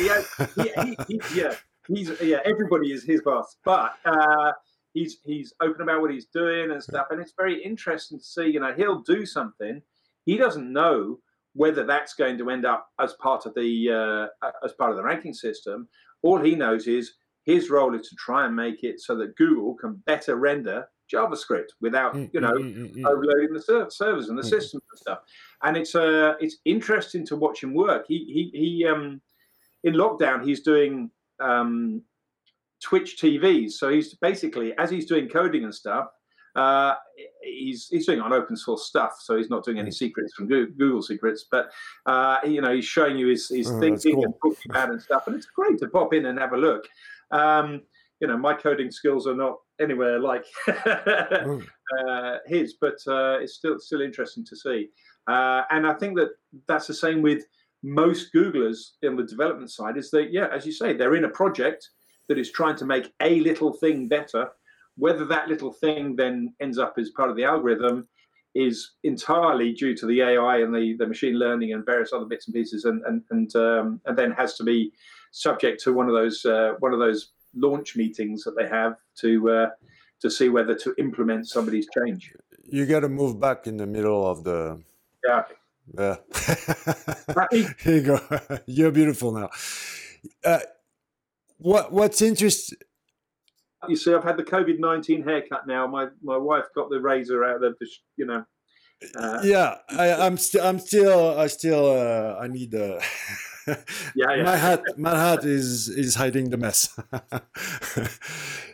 yeah, 0.00 0.84
he, 0.84 0.96
he, 1.08 1.20
yeah, 1.34 1.54
he's 1.88 2.10
yeah. 2.20 2.40
Everybody 2.44 2.92
is 2.92 3.04
his 3.04 3.22
boss, 3.22 3.56
but. 3.64 3.94
uh 4.04 4.52
he's 4.94 5.18
he's 5.24 5.52
open 5.60 5.82
about 5.82 6.00
what 6.00 6.10
he's 6.10 6.26
doing 6.26 6.70
and 6.70 6.82
stuff, 6.82 7.06
and 7.10 7.20
it's 7.20 7.32
very 7.36 7.62
interesting 7.62 8.18
to 8.18 8.24
see. 8.24 8.46
You 8.46 8.60
know, 8.60 8.72
he'll 8.74 9.00
do 9.00 9.24
something. 9.26 9.82
He 10.24 10.36
doesn't 10.36 10.72
know 10.72 11.18
whether 11.54 11.84
that's 11.84 12.14
going 12.14 12.38
to 12.38 12.50
end 12.50 12.64
up 12.64 12.88
as 13.00 13.14
part 13.14 13.46
of 13.46 13.54
the 13.54 14.30
uh, 14.42 14.48
as 14.64 14.72
part 14.72 14.90
of 14.90 14.96
the 14.96 15.02
ranking 15.02 15.34
system. 15.34 15.88
All 16.22 16.40
he 16.40 16.54
knows 16.54 16.86
is 16.86 17.14
his 17.44 17.70
role 17.70 17.94
is 17.94 18.08
to 18.08 18.16
try 18.16 18.46
and 18.46 18.54
make 18.54 18.84
it 18.84 19.00
so 19.00 19.16
that 19.16 19.36
Google 19.36 19.74
can 19.74 20.02
better 20.06 20.36
render 20.36 20.86
JavaScript 21.12 21.70
without 21.80 22.14
mm, 22.14 22.30
you 22.32 22.40
know 22.40 22.52
mm, 22.52 22.76
mm, 22.76 22.96
mm, 22.96 23.06
overloading 23.06 23.52
the 23.52 23.60
ser- 23.60 23.90
servers 23.90 24.28
and 24.28 24.38
the 24.38 24.44
systems 24.44 24.82
and 24.90 24.98
stuff. 24.98 25.18
And 25.62 25.76
it's 25.76 25.94
uh 25.94 26.34
it's 26.40 26.56
interesting 26.64 27.26
to 27.26 27.36
watch 27.36 27.62
him 27.62 27.74
work. 27.74 28.06
He 28.08 28.50
he 28.52 28.58
he 28.58 28.86
um 28.86 29.20
in 29.84 29.94
lockdown 29.94 30.44
he's 30.44 30.60
doing 30.60 31.10
um 31.40 32.02
Twitch 32.82 33.16
TVs. 33.16 33.72
So 33.72 33.88
he's 33.88 34.14
basically, 34.14 34.76
as 34.76 34.90
he's 34.90 35.06
doing 35.06 35.28
coding 35.28 35.64
and 35.64 35.74
stuff, 35.74 36.08
uh, 36.54 36.96
he's 37.42 37.88
he's 37.88 38.06
doing 38.06 38.20
on 38.20 38.32
open 38.32 38.56
source 38.56 38.84
stuff. 38.84 39.18
So 39.20 39.38
he's 39.38 39.48
not 39.48 39.64
doing 39.64 39.78
any 39.78 39.90
secrets 39.90 40.34
from 40.34 40.48
Google, 40.48 41.00
secrets, 41.00 41.46
but 41.50 41.70
uh, 42.04 42.38
you 42.44 42.60
know 42.60 42.74
he's 42.74 42.84
showing 42.84 43.16
you 43.16 43.28
his, 43.28 43.48
his 43.48 43.70
oh, 43.70 43.80
thinking 43.80 44.16
cool. 44.16 44.24
and 44.24 44.34
talking 44.42 44.70
about 44.70 44.90
and 44.90 45.00
stuff, 45.00 45.26
and 45.28 45.36
it's 45.36 45.46
great 45.46 45.78
to 45.78 45.88
pop 45.88 46.12
in 46.12 46.26
and 46.26 46.38
have 46.38 46.52
a 46.52 46.58
look. 46.58 46.86
Um, 47.30 47.82
you 48.22 48.28
know, 48.28 48.38
my 48.38 48.54
coding 48.54 48.92
skills 48.92 49.26
are 49.26 49.34
not 49.34 49.56
anywhere 49.80 50.20
like 50.20 50.44
mm. 50.68 51.66
uh, 51.98 52.36
his, 52.46 52.76
but 52.80 52.94
uh, 53.08 53.40
it's 53.40 53.54
still 53.54 53.80
still 53.80 54.00
interesting 54.00 54.44
to 54.44 54.56
see. 54.56 54.88
Uh, 55.26 55.62
and 55.70 55.84
I 55.84 55.94
think 55.94 56.16
that 56.16 56.30
that's 56.68 56.86
the 56.86 56.94
same 56.94 57.20
with 57.20 57.42
most 57.82 58.32
Googlers 58.32 58.92
in 59.02 59.16
the 59.16 59.24
development 59.24 59.72
side 59.72 59.96
is 59.96 60.08
that, 60.12 60.32
yeah, 60.32 60.46
as 60.54 60.64
you 60.64 60.70
say, 60.70 60.92
they're 60.92 61.16
in 61.16 61.24
a 61.24 61.30
project 61.30 61.90
that 62.28 62.38
is 62.38 62.52
trying 62.52 62.76
to 62.76 62.84
make 62.84 63.12
a 63.20 63.40
little 63.40 63.72
thing 63.72 64.06
better. 64.06 64.48
Whether 64.96 65.24
that 65.24 65.48
little 65.48 65.72
thing 65.72 66.14
then 66.14 66.54
ends 66.60 66.78
up 66.78 66.94
as 66.98 67.10
part 67.10 67.28
of 67.28 67.34
the 67.34 67.44
algorithm 67.44 68.06
is 68.54 68.92
entirely 69.02 69.72
due 69.72 69.96
to 69.96 70.06
the 70.06 70.20
AI 70.20 70.58
and 70.58 70.72
the, 70.72 70.94
the 70.96 71.06
machine 71.08 71.40
learning 71.40 71.72
and 71.72 71.84
various 71.84 72.12
other 72.12 72.26
bits 72.26 72.46
and 72.46 72.54
pieces, 72.54 72.84
and 72.84 73.02
and 73.06 73.22
and, 73.30 73.56
um, 73.56 74.00
and 74.04 74.16
then 74.16 74.30
has 74.30 74.56
to 74.58 74.62
be 74.62 74.92
subject 75.32 75.82
to 75.82 75.92
one 75.92 76.06
of 76.06 76.14
those 76.14 76.44
uh, 76.44 76.74
one 76.78 76.92
of 76.92 77.00
those 77.00 77.32
launch 77.54 77.96
meetings 77.96 78.44
that 78.44 78.56
they 78.56 78.68
have 78.68 78.96
to 79.20 79.50
uh, 79.50 79.66
to 80.20 80.30
see 80.30 80.48
whether 80.48 80.74
to 80.74 80.94
implement 80.98 81.48
somebody's 81.48 81.86
change. 81.96 82.32
You 82.64 82.86
got 82.86 83.00
to 83.00 83.08
move 83.08 83.40
back 83.40 83.66
in 83.66 83.76
the 83.76 83.86
middle 83.86 84.26
of 84.26 84.44
the. 84.44 84.80
Yeah. 85.26 85.42
Yeah. 85.98 86.16
Here 87.50 87.94
you 87.96 88.02
go. 88.02 88.20
You're 88.66 88.92
beautiful 88.92 89.32
now. 89.32 89.50
Uh, 90.44 90.60
what 91.58 91.92
What's 91.92 92.22
interesting? 92.22 92.78
You 93.88 93.96
see, 93.96 94.14
I've 94.14 94.22
had 94.22 94.36
the 94.36 94.44
COVID 94.44 94.78
nineteen 94.78 95.24
haircut 95.24 95.66
now. 95.66 95.86
My 95.86 96.08
my 96.22 96.36
wife 96.36 96.66
got 96.74 96.88
the 96.88 97.00
razor 97.00 97.44
out 97.44 97.64
of 97.64 97.76
the, 97.80 97.86
you 98.16 98.26
know. 98.26 98.44
Uh, 99.16 99.40
yeah, 99.42 99.76
I, 99.88 100.26
am 100.26 100.36
still. 100.36 100.64
I'm 100.64 100.78
still. 100.78 101.38
I 101.38 101.48
still. 101.48 101.90
Uh, 101.90 102.38
I 102.40 102.46
need. 102.46 102.74
Uh, 102.74 103.00
yeah, 103.66 103.76
yeah, 104.16 104.42
my 104.42 104.56
hat. 104.56 104.82
My 104.96 105.10
hat 105.10 105.44
is 105.44 105.88
is 105.88 106.14
hiding 106.14 106.50
the 106.50 106.56
mess. 106.56 106.96
um, 107.12 107.40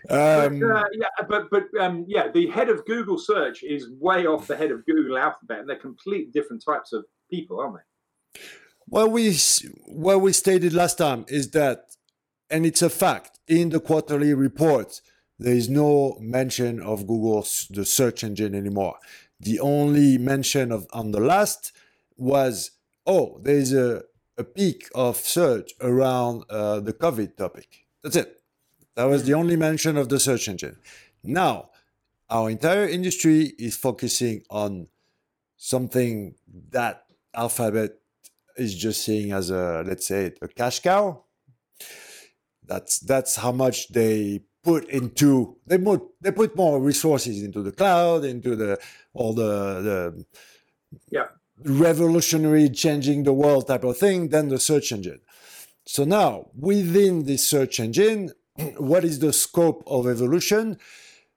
but, 0.08 0.16
uh, 0.16 0.84
yeah, 0.92 1.06
but 1.28 1.50
but 1.50 1.64
um, 1.80 2.04
yeah, 2.08 2.28
the 2.28 2.48
head 2.48 2.68
of 2.68 2.84
Google 2.86 3.18
search 3.18 3.62
is 3.62 3.88
way 3.98 4.26
off 4.26 4.46
the 4.46 4.56
head 4.56 4.70
of 4.70 4.84
Google 4.86 5.18
Alphabet, 5.18 5.60
and 5.60 5.68
they're 5.68 5.76
completely 5.76 6.30
different 6.32 6.64
types 6.64 6.92
of 6.92 7.04
people, 7.30 7.60
aren't 7.60 7.76
they? 7.76 8.40
What 8.86 9.10
we 9.10 9.36
what 9.86 10.20
we 10.20 10.32
stated 10.32 10.72
last 10.72 10.98
time 10.98 11.24
is 11.28 11.50
that, 11.50 11.96
and 12.50 12.64
it's 12.64 12.82
a 12.82 12.90
fact 12.90 13.38
in 13.46 13.70
the 13.70 13.80
quarterly 13.80 14.34
report. 14.34 15.00
There 15.40 15.54
is 15.54 15.68
no 15.68 16.16
mention 16.20 16.80
of 16.80 17.06
Google's 17.06 17.68
the 17.70 17.84
search 17.84 18.24
engine 18.24 18.56
anymore. 18.56 18.96
The 19.38 19.60
only 19.60 20.18
mention 20.18 20.72
of 20.72 20.88
on 20.92 21.12
the 21.12 21.20
last 21.20 21.70
was 22.16 22.72
oh, 23.08 23.40
there's 23.42 23.72
a 23.72 24.02
a 24.38 24.44
peak 24.44 24.88
of 24.94 25.16
search 25.16 25.72
around 25.80 26.44
uh, 26.48 26.80
the 26.80 26.92
COVID 26.92 27.36
topic. 27.36 27.86
That's 28.02 28.16
it. 28.16 28.40
That 28.94 29.04
was 29.04 29.24
the 29.24 29.34
only 29.34 29.56
mention 29.56 29.96
of 29.96 30.08
the 30.08 30.20
search 30.20 30.48
engine. 30.48 30.78
Now, 31.22 31.70
our 32.30 32.48
entire 32.48 32.86
industry 32.86 33.52
is 33.58 33.76
focusing 33.76 34.42
on 34.50 34.88
something 35.56 36.36
that 36.70 37.04
Alphabet 37.34 37.92
is 38.56 38.74
just 38.74 39.04
seeing 39.04 39.32
as 39.32 39.50
a, 39.50 39.84
let's 39.86 40.06
say, 40.06 40.32
a 40.40 40.48
cash 40.48 40.80
cow. 40.80 41.24
That's 42.64 42.98
that's 43.00 43.36
how 43.36 43.52
much 43.52 43.88
they 43.88 44.42
put 44.62 44.88
into 44.90 45.56
they 45.66 45.78
put 45.78 46.02
they 46.20 46.30
put 46.30 46.54
more 46.54 46.80
resources 46.80 47.42
into 47.42 47.62
the 47.62 47.72
cloud, 47.72 48.24
into 48.24 48.56
the 48.56 48.78
all 49.14 49.32
the 49.32 49.80
the 49.88 50.24
yeah 51.10 51.28
revolutionary, 51.64 52.68
changing 52.68 53.24
the 53.24 53.32
world 53.32 53.66
type 53.66 53.84
of 53.84 53.96
thing 53.96 54.28
than 54.28 54.48
the 54.48 54.58
search 54.58 54.92
engine. 54.92 55.20
So 55.86 56.04
now, 56.04 56.50
within 56.54 57.24
this 57.24 57.46
search 57.46 57.80
engine, 57.80 58.32
what 58.76 59.04
is 59.04 59.18
the 59.18 59.32
scope 59.32 59.82
of 59.86 60.06
evolution? 60.06 60.78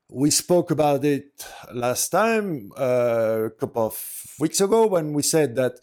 We 0.09 0.29
spoke 0.29 0.71
about 0.71 1.05
it 1.05 1.45
last 1.73 2.09
time, 2.09 2.71
uh, 2.77 3.43
a 3.45 3.49
couple 3.51 3.85
of 3.87 4.25
weeks 4.39 4.59
ago, 4.59 4.87
when 4.87 5.13
we 5.13 5.21
said 5.21 5.55
that 5.55 5.79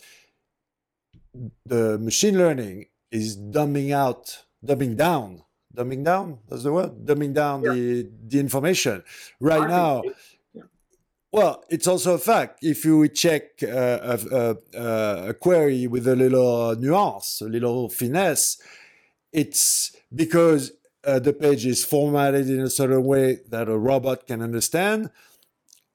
the 1.64 1.98
machine 1.98 2.36
learning 2.36 2.86
is 3.10 3.38
dumbing 3.38 3.92
out, 3.92 4.44
dumbing 4.64 4.96
down, 4.96 5.44
dumbing 5.74 6.04
down. 6.04 6.40
That's 6.48 6.64
the 6.64 6.72
word, 6.72 7.06
dumbing 7.06 7.32
down 7.32 7.62
yeah. 7.62 7.72
the 7.72 8.10
the 8.28 8.38
information. 8.40 9.02
Right 9.40 9.68
now, 9.68 10.02
well, 11.32 11.64
it's 11.68 11.86
also 11.86 12.14
a 12.14 12.18
fact. 12.18 12.60
If 12.62 12.84
you 12.84 13.06
check 13.08 13.62
uh, 13.62 14.18
a, 14.22 14.56
a, 14.74 15.28
a, 15.28 15.34
query 15.34 15.86
with 15.86 16.06
a 16.08 16.16
little 16.16 16.74
nuance, 16.76 17.40
a 17.42 17.46
little 17.46 17.88
finesse, 17.90 18.58
it's 19.32 19.94
because 20.14 20.72
uh, 21.04 21.18
the 21.18 21.32
page 21.32 21.66
is 21.66 21.84
formatted 21.84 22.48
in 22.48 22.60
a 22.60 22.70
certain 22.70 23.04
way 23.04 23.40
that 23.50 23.68
a 23.68 23.76
robot 23.76 24.26
can 24.26 24.40
understand. 24.40 25.10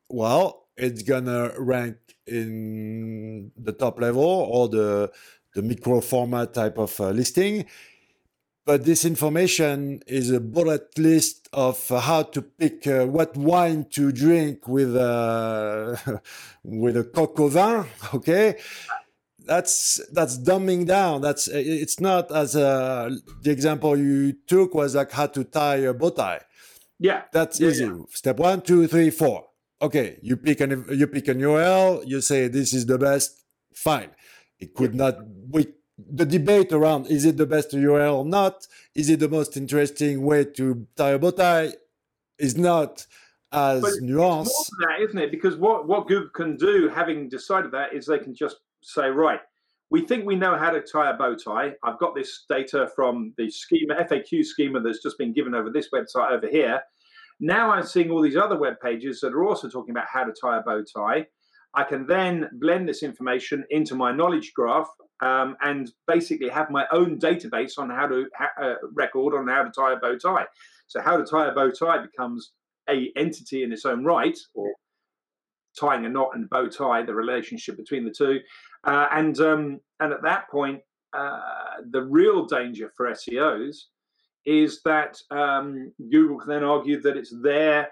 Well, 0.09 0.67
it's 0.77 1.01
gonna 1.01 1.51
rank 1.57 1.97
in 2.27 3.51
the 3.57 3.73
top 3.73 3.99
level 3.99 4.23
or 4.23 4.69
the 4.69 5.11
the 5.55 5.61
micro 5.61 6.01
format 6.01 6.53
type 6.53 6.77
of 6.77 6.99
uh, 6.99 7.09
listing 7.09 7.65
but 8.65 8.85
this 8.85 9.05
information 9.05 10.01
is 10.07 10.31
a 10.31 10.39
bullet 10.39 10.97
list 10.97 11.49
of 11.51 11.87
how 11.89 12.23
to 12.23 12.41
pick 12.41 12.87
uh, 12.87 13.05
what 13.05 13.35
wine 13.35 13.85
to 13.91 14.11
drink 14.11 14.67
with 14.67 14.95
uh, 14.95 15.95
with 16.63 16.97
a 16.97 17.03
coq 17.03 17.39
au 17.39 17.47
vin. 17.47 17.85
Okay, 18.13 18.57
that's 19.45 19.99
that's 20.11 20.37
dumbing 20.37 20.85
down. 20.85 21.21
That's 21.21 21.47
it's 21.47 21.99
not 21.99 22.31
as 22.31 22.55
uh, 22.55 23.15
the 23.41 23.51
example 23.51 23.97
you 23.97 24.33
took 24.47 24.73
was 24.73 24.95
like 24.95 25.11
how 25.11 25.27
to 25.27 25.43
tie 25.43 25.77
a 25.77 25.93
bow 25.93 26.11
tie. 26.11 26.41
Yeah, 26.99 27.23
that's 27.33 27.59
yeah, 27.59 27.69
easy. 27.69 27.85
Yeah. 27.85 27.99
Step 28.09 28.37
one, 28.37 28.61
two, 28.61 28.87
three, 28.87 29.09
four. 29.09 29.45
Okay, 29.81 30.17
you 30.21 30.37
pick 30.37 30.61
an 30.61 30.85
you 30.91 31.07
pick 31.07 31.27
an 31.27 31.39
URL. 31.39 32.07
You 32.07 32.21
say 32.21 32.47
this 32.47 32.73
is 32.73 32.85
the 32.85 32.97
best. 32.97 33.43
Fine. 33.73 34.11
It 34.59 34.73
could 34.73 34.93
yeah. 34.93 35.03
not. 35.03 35.15
We 35.49 35.67
the 35.97 36.25
debate 36.25 36.71
around 36.71 37.07
is 37.07 37.25
it 37.25 37.37
the 37.37 37.45
best 37.45 37.71
URL 37.71 38.15
or 38.15 38.25
not, 38.25 38.67
is 38.95 39.09
it 39.09 39.19
the 39.19 39.29
most 39.29 39.55
interesting 39.57 40.23
way 40.23 40.45
to 40.45 40.87
tie 40.95 41.11
a 41.11 41.19
bow 41.19 41.31
tie, 41.31 41.73
is 42.39 42.57
not 42.57 43.05
as 43.51 43.81
but 43.81 43.93
nuanced. 44.01 44.47
It's 44.47 44.71
more 44.71 44.87
than 44.87 44.89
that, 44.89 45.09
isn't 45.09 45.19
it? 45.19 45.31
Because 45.31 45.55
what, 45.55 45.87
what 45.87 46.07
Google 46.07 46.29
can 46.29 46.57
do, 46.57 46.89
having 46.89 47.29
decided 47.29 47.71
that, 47.71 47.93
is 47.93 48.07
they 48.07 48.17
can 48.17 48.33
just 48.33 48.57
say, 48.81 49.09
right, 49.09 49.39
we 49.91 50.01
think 50.01 50.25
we 50.25 50.35
know 50.35 50.57
how 50.57 50.71
to 50.71 50.81
tie 50.81 51.11
a 51.11 51.13
bow 51.13 51.35
tie. 51.35 51.73
I've 51.83 51.99
got 51.99 52.15
this 52.15 52.45
data 52.49 52.89
from 52.95 53.33
the 53.37 53.51
schema, 53.51 53.95
FAQ 53.95 54.43
schema 54.43 54.81
that's 54.81 55.03
just 55.03 55.19
been 55.19 55.33
given 55.33 55.53
over 55.53 55.69
this 55.69 55.89
website 55.93 56.31
over 56.31 56.47
here. 56.47 56.81
Now 57.39 57.71
I'm 57.71 57.85
seeing 57.85 58.09
all 58.09 58.21
these 58.21 58.35
other 58.35 58.57
web 58.57 58.79
pages 58.81 59.21
that 59.21 59.33
are 59.33 59.43
also 59.43 59.69
talking 59.69 59.91
about 59.91 60.07
how 60.11 60.23
to 60.23 60.33
tie 60.33 60.57
a 60.57 60.61
bow 60.61 60.83
tie. 60.83 61.27
I 61.75 61.83
can 61.83 62.05
then 62.05 62.49
blend 62.53 62.87
this 62.87 63.03
information 63.03 63.65
into 63.69 63.95
my 63.95 64.11
knowledge 64.11 64.53
graph 64.53 64.89
um, 65.21 65.55
and 65.61 65.91
basically 66.07 66.49
have 66.49 66.69
my 66.69 66.85
own 66.91 67.19
database 67.19 67.77
on 67.77 67.89
how 67.89 68.07
to 68.07 68.25
ha- 68.37 68.63
uh, 68.63 68.75
record 68.93 69.33
on 69.35 69.47
how 69.47 69.63
to 69.63 69.71
tie 69.71 69.93
a 69.93 69.97
bow 69.97 70.17
tie. 70.17 70.45
So 70.87 71.01
how 71.01 71.17
to 71.17 71.25
tie 71.25 71.47
a 71.47 71.53
bow 71.53 71.71
tie 71.71 71.99
becomes 71.99 72.51
a 72.89 73.11
entity 73.15 73.63
in 73.63 73.71
its 73.71 73.85
own 73.85 74.03
right, 74.03 74.37
or 74.53 74.73
tying 75.79 76.05
a 76.05 76.09
knot 76.09 76.31
and 76.35 76.49
bow 76.49 76.67
tie, 76.67 77.03
the 77.03 77.15
relationship 77.15 77.77
between 77.77 78.05
the 78.05 78.11
two, 78.11 78.39
uh, 78.83 79.07
and 79.11 79.39
um, 79.39 79.79
and 79.99 80.13
at 80.13 80.21
that 80.23 80.49
point, 80.49 80.81
uh, 81.13 81.39
the 81.91 82.03
real 82.03 82.45
danger 82.45 82.91
for 82.95 83.09
SEOs 83.11 83.85
is 84.45 84.81
that 84.83 85.17
um, 85.31 85.91
Google 86.11 86.37
can 86.37 86.49
then 86.49 86.63
argue 86.63 87.01
that 87.01 87.15
it's 87.15 87.33
their 87.41 87.89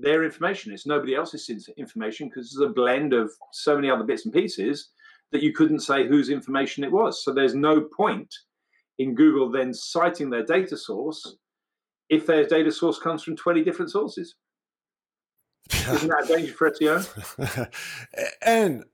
their 0.00 0.24
information. 0.24 0.72
It's 0.72 0.86
nobody 0.86 1.14
else's 1.14 1.68
information 1.76 2.28
because 2.28 2.46
it's 2.46 2.60
a 2.60 2.68
blend 2.68 3.12
of 3.12 3.30
so 3.52 3.74
many 3.76 3.90
other 3.90 4.04
bits 4.04 4.24
and 4.24 4.34
pieces 4.34 4.90
that 5.32 5.42
you 5.42 5.52
couldn't 5.52 5.80
say 5.80 6.06
whose 6.06 6.28
information 6.28 6.84
it 6.84 6.92
was. 6.92 7.24
So 7.24 7.32
there's 7.32 7.54
no 7.54 7.80
point 7.80 8.34
in 8.98 9.14
Google 9.14 9.50
then 9.50 9.72
citing 9.72 10.30
their 10.30 10.44
data 10.44 10.76
source 10.76 11.36
if 12.08 12.26
their 12.26 12.46
data 12.46 12.72
source 12.72 12.98
comes 12.98 13.22
from 13.22 13.36
20 13.36 13.62
different 13.62 13.90
sources. 13.90 14.34
Isn't 15.72 16.08
that 16.08 16.24
a 16.24 16.26
danger 16.26 16.52
for 16.52 16.70
SEO? 16.70 17.70
and 18.42 18.84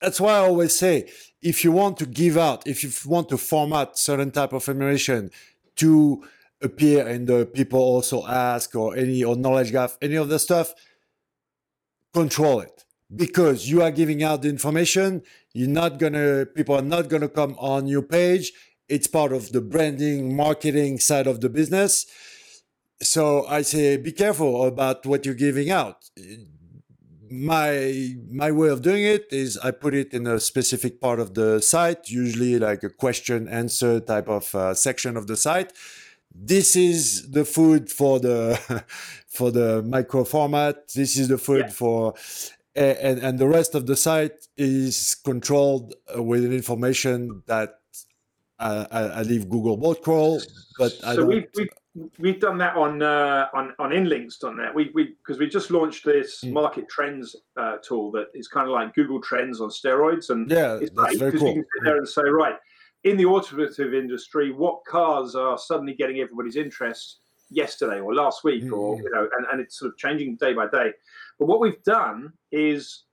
that's 0.00 0.20
why 0.20 0.34
I 0.34 0.40
always 0.40 0.76
say 0.76 1.08
if 1.40 1.64
you 1.64 1.72
want 1.72 1.98
to 1.98 2.06
give 2.06 2.36
out, 2.36 2.66
if 2.66 2.82
you 2.82 2.90
want 3.08 3.28
to 3.30 3.38
format 3.38 3.96
certain 3.96 4.30
type 4.30 4.52
of 4.52 4.68
information 4.68 5.30
to 5.76 6.24
appear 6.62 7.06
and 7.06 7.26
the 7.26 7.46
people 7.46 7.80
also 7.80 8.26
ask 8.26 8.74
or 8.74 8.96
any 8.96 9.22
or 9.22 9.36
knowledge 9.36 9.70
graph, 9.72 9.98
any 10.00 10.16
of 10.16 10.28
the 10.28 10.38
stuff, 10.38 10.74
control 12.14 12.60
it. 12.60 12.84
Because 13.14 13.70
you 13.70 13.82
are 13.82 13.92
giving 13.92 14.24
out 14.24 14.42
the 14.42 14.48
information 14.48 15.22
you're 15.56 15.68
not 15.68 15.98
gonna 15.98 16.44
people 16.44 16.74
are 16.74 16.88
not 16.96 17.08
gonna 17.08 17.30
come 17.30 17.56
on 17.58 17.86
your 17.86 18.02
page. 18.02 18.52
It's 18.90 19.06
part 19.06 19.32
of 19.32 19.52
the 19.52 19.62
branding 19.62 20.36
marketing 20.36 20.98
side 20.98 21.26
of 21.26 21.40
the 21.40 21.48
business. 21.48 22.04
So 23.00 23.46
i 23.46 23.62
say 23.62 23.96
be 23.96 24.12
careful 24.12 24.66
about 24.66 25.06
what 25.06 25.24
you're 25.24 25.42
giving 25.48 25.70
out. 25.70 26.10
My 27.30 28.16
my 28.30 28.50
way 28.52 28.68
of 28.68 28.82
doing 28.82 29.04
it 29.04 29.24
is 29.30 29.56
i 29.68 29.70
put 29.70 29.94
it 29.94 30.12
in 30.12 30.26
a 30.26 30.38
specific 30.38 31.00
part 31.00 31.20
of 31.20 31.32
the 31.32 31.62
site 31.62 32.10
usually 32.10 32.58
like 32.58 32.82
a 32.82 32.90
question 33.04 33.48
answer 33.48 33.98
type 33.98 34.28
of 34.28 34.54
uh, 34.54 34.74
section 34.74 35.16
of 35.16 35.26
the 35.26 35.36
site 35.36 35.72
this 36.38 36.76
is 36.76 37.30
the 37.30 37.44
food 37.44 37.90
for 37.90 38.20
the 38.20 38.58
for 39.26 39.50
the 39.50 39.82
micro 39.82 40.24
format 40.24 40.88
this 40.94 41.16
is 41.16 41.28
the 41.28 41.38
food 41.38 41.66
yeah. 41.66 41.72
for 41.72 42.14
and, 42.76 43.18
and 43.20 43.38
the 43.38 43.48
rest 43.48 43.74
of 43.74 43.86
the 43.86 43.96
site 43.96 44.46
is 44.56 45.16
controlled 45.24 45.94
uh, 46.14 46.22
with 46.22 46.44
information 46.44 47.42
that 47.46 47.78
uh, 48.58 48.86
I, 48.90 49.00
I 49.00 49.22
leave 49.22 49.48
Google 49.48 49.76
bot 49.76 50.02
crawl, 50.02 50.40
but 50.78 50.92
so 50.92 51.06
I 51.06 51.16
don't. 51.16 51.28
we've, 51.28 51.46
we've 51.56 52.10
we've 52.18 52.40
done 52.40 52.58
that 52.58 52.76
on 52.76 53.02
uh, 53.02 53.48
on 53.52 53.74
on 53.78 53.90
Inlinks 53.90 54.38
done 54.38 54.56
that. 54.58 54.74
We 54.74 54.90
we 54.94 55.14
because 55.22 55.38
we 55.38 55.48
just 55.48 55.70
launched 55.70 56.04
this 56.04 56.42
Mm. 56.42 56.52
market 56.52 56.88
trends 56.88 57.36
uh, 57.56 57.76
tool 57.78 58.10
that 58.12 58.28
is 58.34 58.48
kind 58.48 58.66
of 58.66 58.72
like 58.72 58.94
Google 58.94 59.20
Trends 59.20 59.60
on 59.60 59.68
steroids, 59.68 60.30
and 60.30 60.50
yeah, 60.50 60.78
it's 60.80 60.90
that's 60.96 61.18
very 61.18 61.32
because 61.32 61.40
cool. 61.40 61.48
you 61.48 61.54
can 61.54 61.64
sit 61.76 61.84
there 61.84 61.96
and 61.98 62.08
say, 62.08 62.22
right, 62.22 62.56
in 63.06 63.16
the 63.16 63.24
automotive 63.24 63.94
industry, 63.94 64.50
what 64.50 64.84
cars 64.84 65.36
are 65.36 65.56
suddenly 65.56 65.94
getting 65.94 66.18
everybody's 66.18 66.56
interest 66.56 67.20
yesterday 67.50 68.00
or 68.00 68.12
last 68.12 68.42
week, 68.42 68.64
or 68.72 68.96
Mhm. 68.96 69.02
you 69.04 69.10
know, 69.10 69.28
and, 69.36 69.46
and 69.52 69.60
it's 69.60 69.78
sort 69.78 69.92
of 69.92 69.96
changing 69.96 70.34
day 70.36 70.52
by 70.52 70.66
day. 70.66 70.92
But 71.38 71.46
what 71.46 71.60
we've 71.60 71.82
done 71.84 72.32
is 72.50 73.04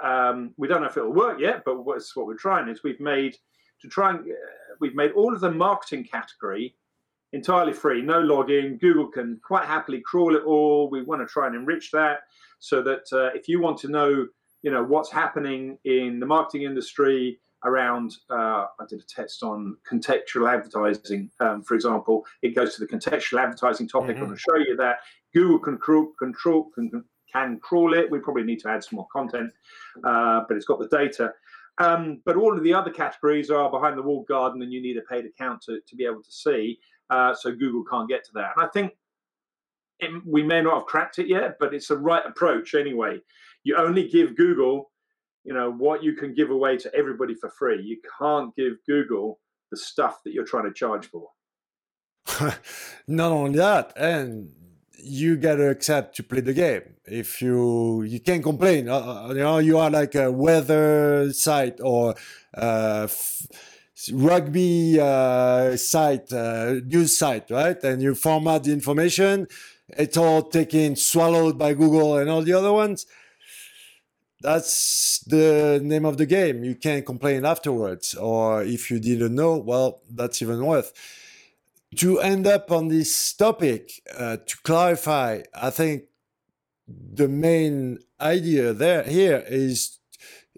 um, 0.00 0.52
we 0.58 0.68
don't 0.68 0.82
know 0.82 0.86
if 0.86 0.96
it'll 0.98 1.12
work 1.12 1.40
yet, 1.40 1.64
but 1.64 1.84
what's 1.84 2.14
what 2.14 2.26
we're 2.26 2.36
trying 2.36 2.68
is 2.68 2.82
we've 2.84 3.00
made 3.00 3.36
to 3.80 3.88
try 3.88 4.10
and 4.10 4.20
uh, 4.20 4.74
we've 4.80 4.94
made 4.94 5.12
all 5.12 5.32
of 5.34 5.40
the 5.40 5.50
marketing 5.50 6.04
category 6.04 6.76
entirely 7.32 7.72
free, 7.72 8.00
no 8.02 8.20
login. 8.22 8.78
Google 8.78 9.08
can 9.08 9.40
quite 9.42 9.64
happily 9.64 10.00
crawl 10.00 10.36
it 10.36 10.44
all. 10.44 10.88
We 10.90 11.02
want 11.02 11.20
to 11.22 11.26
try 11.26 11.46
and 11.46 11.56
enrich 11.56 11.90
that 11.92 12.20
so 12.58 12.82
that 12.82 13.04
uh, 13.12 13.30
if 13.34 13.48
you 13.48 13.60
want 13.60 13.78
to 13.78 13.88
know, 13.88 14.28
you 14.62 14.70
know, 14.70 14.84
what's 14.84 15.10
happening 15.10 15.78
in 15.84 16.20
the 16.20 16.26
marketing 16.26 16.62
industry 16.62 17.40
around, 17.64 18.16
uh, 18.30 18.66
I 18.78 18.84
did 18.88 19.00
a 19.00 19.04
test 19.04 19.42
on 19.42 19.76
contextual 19.90 20.48
advertising, 20.48 21.30
um, 21.40 21.62
for 21.62 21.74
example. 21.74 22.24
It 22.42 22.54
goes 22.54 22.74
to 22.76 22.80
the 22.80 22.86
contextual 22.86 23.40
advertising 23.42 23.88
topic. 23.88 24.16
I'm 24.16 24.22
Mhm. 24.22 24.26
going 24.26 24.36
to 24.36 24.38
show 24.38 24.56
you 24.56 24.76
that 24.76 25.00
Google 25.34 25.58
can 25.58 25.78
crawl, 25.78 26.12
control 26.18 26.70
can, 26.74 27.04
can 27.32 27.58
crawl 27.60 27.94
it. 27.94 28.10
We 28.10 28.20
probably 28.20 28.44
need 28.44 28.60
to 28.60 28.68
add 28.68 28.84
some 28.84 28.96
more 28.96 29.08
content, 29.12 29.52
uh, 30.04 30.44
but 30.46 30.56
it's 30.56 30.66
got 30.66 30.78
the 30.78 30.88
data. 30.88 31.34
Um, 31.78 32.22
but 32.24 32.36
all 32.36 32.56
of 32.56 32.62
the 32.64 32.74
other 32.74 32.90
categories 32.90 33.50
are 33.50 33.70
behind 33.70 33.96
the 33.96 34.02
wall 34.02 34.24
garden, 34.28 34.62
and 34.62 34.72
you 34.72 34.80
need 34.80 34.96
a 34.96 35.02
paid 35.02 35.26
account 35.26 35.62
to, 35.62 35.80
to 35.86 35.96
be 35.96 36.04
able 36.04 36.22
to 36.22 36.32
see. 36.32 36.80
Uh, 37.10 37.34
so 37.34 37.52
Google 37.52 37.84
can't 37.84 38.08
get 38.08 38.24
to 38.24 38.32
that. 38.34 38.52
And 38.56 38.66
I 38.66 38.68
think 38.68 38.96
it, 40.00 40.10
we 40.26 40.42
may 40.42 40.60
not 40.62 40.74
have 40.74 40.86
cracked 40.86 41.18
it 41.18 41.26
yet, 41.28 41.56
but 41.58 41.74
it's 41.74 41.88
the 41.88 41.96
right 41.96 42.24
approach 42.24 42.74
anyway. 42.74 43.20
You 43.64 43.76
only 43.76 44.08
give 44.08 44.36
Google, 44.36 44.90
you 45.48 45.54
know, 45.54 45.72
what 45.72 46.02
you 46.02 46.12
can 46.12 46.34
give 46.34 46.50
away 46.50 46.76
to 46.76 46.94
everybody 46.94 47.34
for 47.34 47.48
free. 47.48 47.82
You 47.82 47.96
can't 48.18 48.54
give 48.54 48.74
Google 48.86 49.40
the 49.70 49.78
stuff 49.78 50.22
that 50.24 50.34
you're 50.34 50.44
trying 50.44 50.64
to 50.64 50.74
charge 50.74 51.06
for. 51.06 51.30
Not 53.08 53.32
only 53.32 53.58
that, 53.58 53.94
and 53.96 54.52
you 55.02 55.38
gotta 55.38 55.70
accept 55.70 56.16
to 56.16 56.22
play 56.22 56.40
the 56.40 56.52
game. 56.52 56.82
If 57.06 57.40
you 57.40 58.02
you 58.02 58.20
can't 58.20 58.42
complain, 58.42 58.90
uh, 58.90 58.98
uh, 58.98 59.28
you 59.28 59.40
know 59.40 59.56
you 59.56 59.78
are 59.78 59.90
like 59.90 60.14
a 60.14 60.30
weather 60.30 61.32
site 61.32 61.80
or 61.80 62.14
uh, 62.54 63.04
f- 63.04 63.46
rugby 64.12 65.00
uh, 65.00 65.78
site, 65.78 66.30
uh, 66.30 66.74
news 66.84 67.16
site, 67.16 67.50
right? 67.50 67.82
And 67.84 68.02
you 68.02 68.14
format 68.14 68.64
the 68.64 68.72
information, 68.74 69.46
it's 69.88 70.18
all 70.18 70.42
taken 70.42 70.94
swallowed 70.94 71.56
by 71.56 71.72
Google 71.72 72.18
and 72.18 72.28
all 72.28 72.42
the 72.42 72.52
other 72.52 72.74
ones. 72.74 73.06
That's 74.40 75.18
the 75.26 75.80
name 75.82 76.04
of 76.04 76.16
the 76.16 76.26
game. 76.26 76.62
You 76.62 76.76
can't 76.76 77.04
complain 77.04 77.44
afterwards, 77.44 78.14
or 78.14 78.62
if 78.62 78.90
you 78.90 79.00
didn't 79.00 79.34
know, 79.34 79.56
well, 79.56 80.02
that's 80.08 80.40
even 80.42 80.64
worse 80.64 80.92
to 81.96 82.20
end 82.20 82.46
up 82.46 82.70
on 82.70 82.88
this 82.88 83.32
topic, 83.32 84.02
uh, 84.16 84.36
to 84.36 84.56
clarify, 84.62 85.42
I 85.54 85.70
think 85.70 86.04
the 86.86 87.28
main 87.28 87.98
idea 88.20 88.72
there 88.72 89.02
here 89.02 89.44
is 89.46 89.98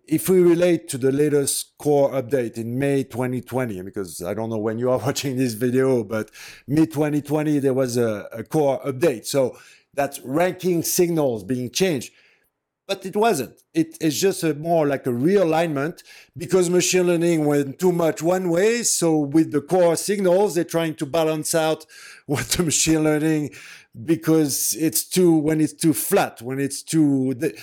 if 0.07 0.29
we 0.29 0.41
relate 0.41 0.89
to 0.89 0.99
the 0.99 1.13
latest 1.13 1.79
core 1.79 2.11
update 2.11 2.57
in 2.57 2.79
May 2.79 3.05
2020, 3.05 3.83
because 3.83 4.23
I 4.23 4.35
don't 4.35 4.51
know 4.51 4.59
when 4.59 4.79
you 4.79 4.91
are 4.91 4.99
watching 5.07 5.37
this 5.37 5.55
video, 5.55 6.03
but 6.03 6.31
May 6.67 6.87
2020 6.87 7.61
there 7.61 7.75
was 7.75 7.97
a, 7.97 8.29
a 8.33 8.43
core 8.43 8.81
update. 8.85 9.27
So 9.27 9.57
that's 9.95 10.19
ranking 10.21 10.83
signals 10.83 11.45
being 11.45 11.71
changed. 11.71 12.13
But 12.91 13.07
it 13.07 13.15
wasn't. 13.15 13.63
It 13.73 13.97
is 14.01 14.21
just 14.21 14.43
a 14.43 14.53
more 14.53 14.85
like 14.85 15.07
a 15.07 15.11
realignment 15.11 16.03
because 16.37 16.69
machine 16.69 17.07
learning 17.07 17.45
went 17.45 17.79
too 17.79 17.93
much 17.93 18.21
one 18.21 18.51
way. 18.51 18.83
So 18.83 19.17
with 19.17 19.53
the 19.53 19.61
core 19.61 19.95
signals, 19.95 20.57
they're 20.57 20.65
trying 20.65 20.97
to 20.97 21.07
balance 21.07 21.55
out 21.55 21.87
what 22.27 22.47
the 22.49 22.65
machine 22.65 23.05
learning 23.05 23.51
because 24.05 24.77
it's 24.77 25.05
too 25.05 25.37
when 25.37 25.61
it's 25.61 25.73
too 25.73 25.95
flat, 25.95 26.43
when 26.43 26.59
it's 26.59 26.83
too 26.83 27.35
the, 27.35 27.57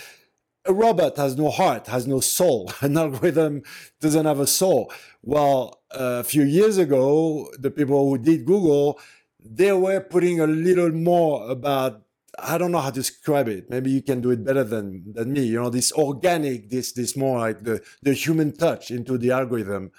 a 0.64 0.74
robot 0.74 1.18
has 1.18 1.36
no 1.36 1.50
heart, 1.50 1.88
has 1.88 2.08
no 2.08 2.22
soul. 2.22 2.72
An 2.82 2.98
algorithm 2.98 3.64
doesn't 4.00 4.26
have 4.26 4.40
a 4.40 4.48
soul. 4.48 4.94
Well, 5.24 5.82
a 5.92 6.24
few 6.24 6.44
years 6.44 6.78
ago, 6.78 7.52
the 7.60 7.70
people 7.70 8.08
who 8.08 8.18
did 8.18 8.46
Google, 8.46 8.98
they 9.44 9.74
were 9.74 10.00
putting 10.00 10.40
a 10.40 10.48
little 10.48 10.92
more 10.94 11.52
about 11.52 12.07
I 12.40 12.58
don't 12.58 12.72
know 12.72 12.80
how 12.80 12.90
to 12.90 12.96
describe 12.96 13.48
it. 13.48 13.70
Maybe 13.70 13.90
you 13.90 14.02
can 14.02 14.22
do 14.22 14.32
it 14.32 14.46
better 14.46 14.64
than 14.64 15.14
than 15.14 15.34
me. 15.34 15.44
You 15.44 15.62
know, 15.62 15.70
this 15.70 15.92
organic, 15.92 16.70
this 16.70 16.94
this 16.94 17.18
more 17.18 17.40
like 17.40 17.64
the 17.64 17.82
the 18.04 18.14
human 18.14 18.56
touch 18.56 18.92
into 18.92 19.18
the 19.18 19.32
algorithm. 19.32 19.92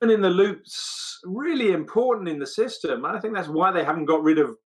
And 0.00 0.10
in 0.10 0.20
the 0.20 0.30
loops, 0.30 1.20
really 1.24 1.72
important 1.72 2.28
in 2.28 2.38
the 2.38 2.46
system. 2.46 3.04
And 3.04 3.16
I 3.16 3.20
think 3.20 3.34
that's 3.34 3.48
why 3.48 3.72
they 3.72 3.84
haven't 3.84 4.04
got 4.04 4.22
rid 4.22 4.38
of 4.38 4.56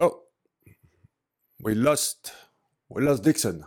Oh, 0.00 0.22
we 1.60 1.74
lost 1.74 2.32
we 2.88 3.02
lost 3.02 3.22
Dixon. 3.22 3.64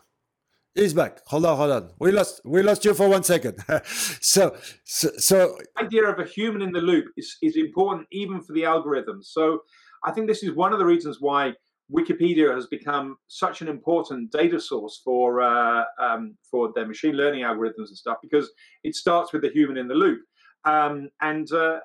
He's 0.76 0.94
back. 0.94 1.22
Hold 1.28 1.46
on, 1.46 1.58
hold 1.58 1.72
on. 1.72 1.90
We 2.00 2.12
lost 2.12 2.42
we 2.46 2.62
lost 2.62 2.86
you 2.86 2.94
for 2.94 3.10
one 3.10 3.24
second. 3.24 3.58
so 3.86 4.56
so 4.84 5.10
so 5.18 5.58
idea 5.78 6.06
of 6.06 6.20
a 6.20 6.26
human 6.26 6.62
in 6.62 6.72
the 6.72 6.82
loop 6.82 7.06
is, 7.18 7.38
is 7.42 7.56
important 7.56 8.08
even 8.12 8.42
for 8.42 8.54
the 8.54 8.66
algorithm. 8.66 9.24
So 9.24 9.62
I 10.04 10.12
think 10.12 10.28
this 10.28 10.44
is 10.44 10.52
one 10.54 10.74
of 10.74 10.80
the 10.80 10.86
reasons 10.86 11.18
why 11.20 11.54
Wikipedia 11.92 12.54
has 12.54 12.68
become 12.68 13.18
such 13.28 13.62
an 13.62 13.68
important 13.68 14.32
data 14.32 14.60
source 14.60 15.02
for 15.04 15.42
uh, 15.42 15.84
um, 16.00 16.36
for 16.50 16.72
their 16.76 16.86
machine 16.86 17.16
learning 17.16 17.44
algorithms 17.44 17.88
and 17.88 17.98
stuff 17.98 18.18
because 18.22 18.50
it 18.84 18.96
starts 18.96 19.32
with 19.32 19.42
the 19.42 19.50
human 19.50 19.78
in 19.78 19.88
the 19.88 19.96
loop. 19.96 20.20
Um, 20.66 21.10
and 21.22 21.50
uh, 21.52 21.80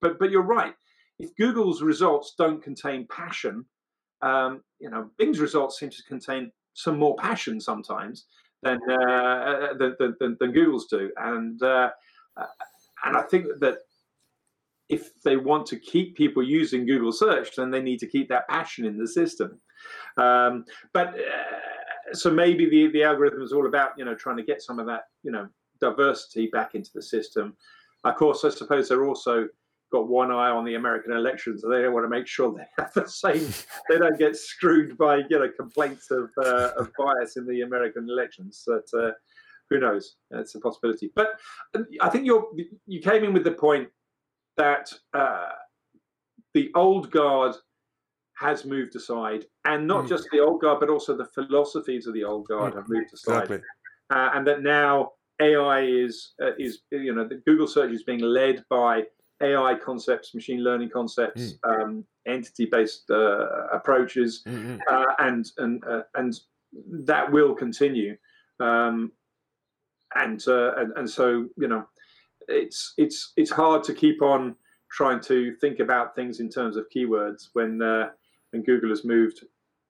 but 0.00 0.18
but 0.18 0.30
you're 0.30 0.42
right. 0.42 0.74
If 1.18 1.34
Google's 1.36 1.82
results 1.82 2.34
don't 2.36 2.62
contain 2.62 3.06
passion, 3.10 3.64
um, 4.22 4.62
you 4.80 4.90
know 4.90 5.10
Bing's 5.18 5.40
results 5.40 5.78
seem 5.78 5.90
to 5.90 6.02
contain 6.08 6.50
some 6.74 6.98
more 6.98 7.16
passion 7.16 7.60
sometimes 7.60 8.26
than 8.62 8.78
uh, 8.90 9.74
than, 9.78 9.96
than, 9.98 10.36
than, 10.40 10.52
Google's 10.52 10.86
do, 10.86 11.10
and 11.16 11.62
uh, 11.62 11.90
and 13.04 13.16
I 13.16 13.22
think 13.22 13.46
that 13.60 13.78
if 14.88 15.20
they 15.22 15.36
want 15.36 15.66
to 15.66 15.78
keep 15.78 16.16
people 16.16 16.42
using 16.42 16.86
Google 16.86 17.12
search, 17.12 17.56
then 17.56 17.70
they 17.70 17.82
need 17.82 17.98
to 18.00 18.06
keep 18.06 18.28
that 18.28 18.48
passion 18.48 18.84
in 18.84 18.98
the 18.98 19.08
system. 19.08 19.60
Um, 20.16 20.64
but 20.92 21.08
uh, 21.08 22.14
so 22.14 22.30
maybe 22.30 22.68
the 22.68 22.90
the 22.92 23.02
algorithm 23.02 23.42
is 23.42 23.52
all 23.52 23.66
about 23.66 23.90
you 23.98 24.04
know 24.04 24.14
trying 24.14 24.36
to 24.36 24.42
get 24.42 24.62
some 24.62 24.78
of 24.78 24.86
that 24.86 25.02
you 25.22 25.30
know 25.30 25.48
diversity 25.80 26.48
back 26.52 26.74
into 26.74 26.90
the 26.94 27.02
system. 27.02 27.56
Of 28.04 28.16
course, 28.16 28.44
I 28.44 28.50
suppose 28.50 28.88
they're 28.88 29.06
also 29.06 29.48
got 29.92 30.08
one 30.08 30.30
eye 30.30 30.50
on 30.50 30.64
the 30.64 30.74
American 30.74 31.12
elections, 31.12 31.62
so 31.62 31.68
they 31.68 31.82
don't 31.82 31.92
want 31.92 32.04
to 32.04 32.08
make 32.08 32.26
sure 32.26 32.52
they 32.52 32.66
have 32.82 32.92
the 32.94 33.08
same. 33.08 33.46
they 33.88 33.98
don't 33.98 34.18
get 34.18 34.36
screwed 34.36 34.96
by 34.96 35.16
you 35.28 35.38
know 35.38 35.48
complaints 35.58 36.10
of 36.10 36.30
uh, 36.42 36.70
of 36.78 36.90
bias 36.98 37.36
in 37.36 37.46
the 37.46 37.62
American 37.62 38.08
elections. 38.08 38.62
But 38.66 38.86
uh, 38.98 39.12
who 39.70 39.80
knows? 39.80 40.16
It's 40.30 40.54
a 40.54 40.60
possibility. 40.60 41.10
But 41.14 41.38
I 42.00 42.08
think 42.08 42.24
you 42.24 42.56
you 42.86 43.00
came 43.00 43.24
in 43.24 43.32
with 43.32 43.44
the 43.44 43.52
point 43.52 43.88
that 44.56 44.92
uh, 45.14 45.48
the 46.54 46.70
old 46.74 47.10
guard 47.10 47.54
has 48.38 48.64
moved 48.64 48.94
aside, 48.96 49.46
and 49.64 49.86
not 49.86 50.04
mm. 50.04 50.08
just 50.08 50.28
the 50.30 50.40
old 50.40 50.60
guard, 50.60 50.80
but 50.80 50.90
also 50.90 51.16
the 51.16 51.28
philosophies 51.34 52.06
of 52.06 52.14
the 52.14 52.24
old 52.24 52.46
guard 52.46 52.72
mm. 52.72 52.76
have 52.76 52.88
moved 52.88 53.12
aside, 53.12 53.44
exactly. 53.44 53.60
uh, 54.10 54.30
and 54.34 54.46
that 54.46 54.62
now 54.62 55.12
AI 55.40 55.82
is 55.82 56.32
uh, 56.42 56.54
is 56.58 56.80
you 56.90 57.14
know 57.14 57.26
the 57.26 57.42
Google 57.46 57.66
search 57.66 57.92
is 57.92 58.02
being 58.02 58.20
led 58.20 58.64
by 58.68 59.04
AI 59.42 59.74
concepts, 59.74 60.34
machine 60.34 60.62
learning 60.62 60.90
concepts, 60.90 61.54
mm. 61.54 61.82
um, 61.82 62.04
entity-based 62.26 63.10
uh, 63.10 63.66
approaches, 63.72 64.42
mm-hmm. 64.46 64.76
and 65.18 65.50
and 65.58 65.82
and 66.14 66.40
that 67.06 67.30
will 67.30 67.54
continue. 67.54 68.16
Um, 68.60 69.12
and, 70.14 70.42
and 70.46 70.92
and 70.96 71.10
so 71.10 71.48
you 71.56 71.68
know 71.68 71.86
it's 72.48 72.94
it's 72.96 73.32
it's 73.36 73.50
hard 73.50 73.82
to 73.84 73.94
keep 73.94 74.22
on 74.22 74.56
trying 74.90 75.20
to 75.20 75.54
think 75.56 75.80
about 75.80 76.14
things 76.14 76.40
in 76.40 76.48
terms 76.48 76.76
of 76.76 76.86
keywords 76.94 77.48
when 77.52 77.82
uh, 77.82 78.10
when 78.50 78.62
Google 78.62 78.90
has 78.90 79.04
moved 79.04 79.44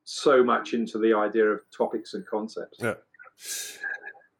so 0.04 0.42
much 0.42 0.72
into 0.72 0.98
the 0.98 1.12
idea 1.14 1.44
of 1.44 1.60
topics 1.76 2.14
and 2.14 2.26
concepts. 2.26 2.78
Yeah. 2.80 2.94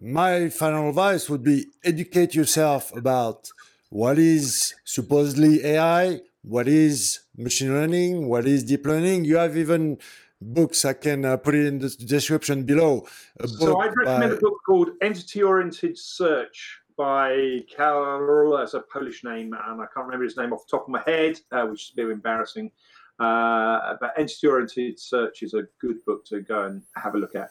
My 0.00 0.48
final 0.48 0.88
advice 0.88 1.28
would 1.28 1.42
be 1.42 1.66
educate 1.84 2.34
yourself 2.34 2.94
about 2.96 3.48
what 3.88 4.18
is 4.18 4.74
supposedly 4.84 5.64
AI, 5.64 6.20
what 6.42 6.68
is 6.68 7.20
machine 7.36 7.72
learning, 7.72 8.28
what 8.28 8.46
is 8.46 8.64
deep 8.64 8.86
learning. 8.86 9.24
You 9.24 9.36
have 9.36 9.56
even 9.56 9.98
books. 10.40 10.84
I 10.84 10.92
can 10.92 11.24
uh, 11.24 11.36
put 11.38 11.54
it 11.54 11.66
in 11.66 11.78
the 11.78 11.88
description 11.88 12.64
below. 12.64 13.06
so 13.44 13.80
I'd 13.80 13.96
recommend 13.96 14.30
by... 14.32 14.36
a 14.36 14.40
book 14.40 14.58
called 14.66 14.90
Entity 15.00 15.42
Oriented 15.42 15.98
Search 15.98 16.80
by 16.96 17.60
Karol, 17.74 18.56
that's 18.56 18.74
a 18.74 18.80
Polish 18.80 19.24
name, 19.24 19.52
and 19.52 19.80
I 19.80 19.86
can't 19.94 20.06
remember 20.06 20.24
his 20.24 20.36
name 20.36 20.52
off 20.52 20.66
the 20.66 20.76
top 20.76 20.86
of 20.86 20.90
my 20.90 21.02
head, 21.06 21.38
uh, 21.52 21.66
which 21.66 21.82
is 21.82 21.92
a 21.92 21.96
bit 21.96 22.10
embarrassing. 22.10 22.70
Uh, 23.18 23.94
but 24.00 24.12
Entity 24.18 24.46
Oriented 24.46 24.98
Search 24.98 25.42
is 25.42 25.54
a 25.54 25.62
good 25.80 26.04
book 26.04 26.24
to 26.26 26.40
go 26.40 26.64
and 26.64 26.82
have 26.96 27.14
a 27.14 27.18
look 27.18 27.34
at. 27.34 27.50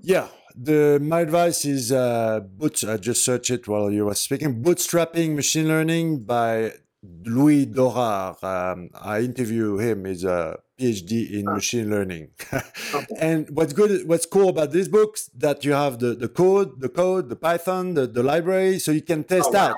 Yeah, 0.00 0.28
the 0.56 0.98
my 1.02 1.20
advice 1.20 1.64
is 1.64 1.92
uh, 1.92 2.40
boot. 2.40 2.82
I 2.84 2.96
just 2.96 3.24
searched 3.24 3.50
it 3.50 3.68
while 3.68 3.90
you 3.90 4.06
were 4.06 4.14
speaking. 4.14 4.62
Bootstrapping 4.62 5.34
machine 5.34 5.68
learning 5.68 6.24
by 6.24 6.72
Louis 7.02 7.66
Dorard. 7.66 8.42
Um, 8.42 8.90
I 8.94 9.20
interview 9.20 9.78
him. 9.78 10.04
He's 10.04 10.24
a 10.24 10.58
PhD 10.78 11.30
in 11.32 11.44
machine 11.46 11.90
learning. 11.90 12.28
and 13.20 13.48
what's 13.50 13.72
good, 13.72 14.06
what's 14.06 14.26
cool 14.26 14.48
about 14.48 14.72
these 14.72 14.88
books 14.88 15.30
that 15.36 15.64
you 15.64 15.72
have 15.72 15.98
the, 15.98 16.14
the 16.14 16.28
code, 16.28 16.80
the 16.80 16.88
code, 16.88 17.28
the 17.28 17.36
Python, 17.36 17.94
the, 17.94 18.06
the 18.06 18.22
library, 18.22 18.78
so 18.78 18.92
you 18.92 19.02
can 19.02 19.24
test 19.24 19.50
oh, 19.50 19.52
wow. 19.52 19.70
out 19.70 19.76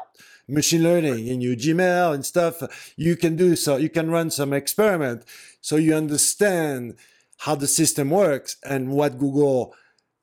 machine 0.48 0.82
learning 0.82 1.26
in 1.26 1.40
your 1.40 1.56
Gmail 1.56 2.14
and 2.14 2.24
stuff. 2.24 2.62
You 2.96 3.16
can 3.16 3.36
do 3.36 3.56
so. 3.56 3.76
You 3.76 3.88
can 3.88 4.10
run 4.10 4.30
some 4.30 4.52
experiment, 4.52 5.24
so 5.60 5.76
you 5.76 5.94
understand 5.94 6.96
how 7.38 7.54
the 7.54 7.66
system 7.66 8.10
works 8.10 8.56
and 8.64 8.90
what 8.90 9.18
Google. 9.18 9.74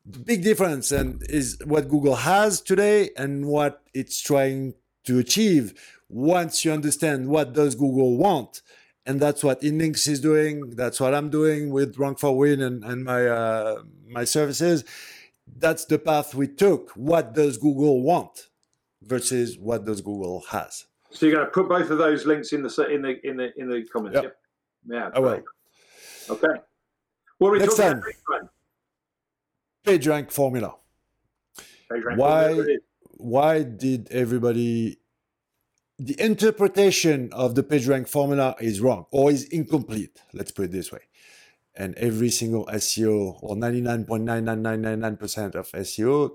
The 0.04 0.20
big 0.20 0.44
difference 0.44 0.92
and 0.92 1.22
is 1.30 1.60
what 1.64 1.88
Google 1.88 2.16
has 2.16 2.60
today 2.60 3.12
and 3.16 3.46
what 3.46 3.84
it's 3.94 4.20
trying 4.20 4.74
to 5.04 5.20
achieve 5.20 5.76
once 6.12 6.65
you 6.65 6.71
understand 6.71 7.28
what 7.28 7.54
does 7.54 7.76
Google 7.76 8.17
want 8.17 8.62
and 9.06 9.19
that's 9.19 9.43
what 9.43 9.62
Inlinks 9.62 10.08
is 10.08 10.19
doing. 10.19 10.71
That's 10.71 11.00
what 11.00 11.13
I'm 11.15 11.30
doing 11.30 11.71
with 11.71 11.95
Rank4Win 11.95 12.62
and, 12.62 12.84
and 12.84 13.04
my 13.04 13.26
uh, 13.26 13.84
my 14.08 14.24
services. 14.24 14.84
That's 15.58 15.86
the 15.86 16.00
path 16.00 16.36
we 16.36 16.47
took. 16.47 16.91
What 16.91 17.34
does 17.34 17.58
Google 17.58 18.02
want 18.04 18.50
versus 19.02 19.58
what 19.58 19.86
does 19.86 20.02
Google 20.02 20.41
has? 20.50 20.86
So 21.10 21.26
you're 21.26 21.36
going 21.36 21.47
to 21.47 21.52
put 21.52 21.67
both 21.67 21.89
of 21.89 21.97
those 21.97 22.26
links 22.26 22.54
in 22.54 22.62
the 22.62 22.88
in 22.89 23.02
the 23.02 23.28
in 23.28 23.38
the 23.38 23.60
in 23.60 23.69
the 23.69 23.84
comments. 23.91 24.19
Yep. 24.21 24.38
Yeah. 24.88 25.10
I 25.13 25.19
will. 25.19 25.43
Okay. 26.30 26.47
What 27.39 27.50
are 27.50 27.52
we 27.52 27.60
Next 27.60 27.78
talking 27.78 28.02
time, 28.02 28.13
about? 28.30 28.50
PageRank 29.84 30.32
formula. 30.32 30.76
PageRank 31.91 32.17
why? 32.17 32.54
Formula 32.54 32.78
why 33.21 33.62
did 33.62 34.08
everybody 34.12 34.97
the 36.02 36.20
interpretation 36.20 37.32
of 37.32 37.54
the 37.54 37.62
PageRank 37.62 38.08
formula 38.08 38.56
is 38.60 38.82
wrong 38.82 39.06
or 39.12 39.30
is 39.30 39.44
incomplete. 39.44 40.20
Let's 40.34 40.52
put 40.52 40.66
it 40.66 40.72
this 40.72 40.92
way. 40.92 41.02
And 41.76 41.94
every 41.96 42.32
single 42.32 42.66
SEO 42.66 43.38
or 43.42 43.56
99.99999% 43.56 45.56
of 45.56 45.72
SEO 45.72 46.32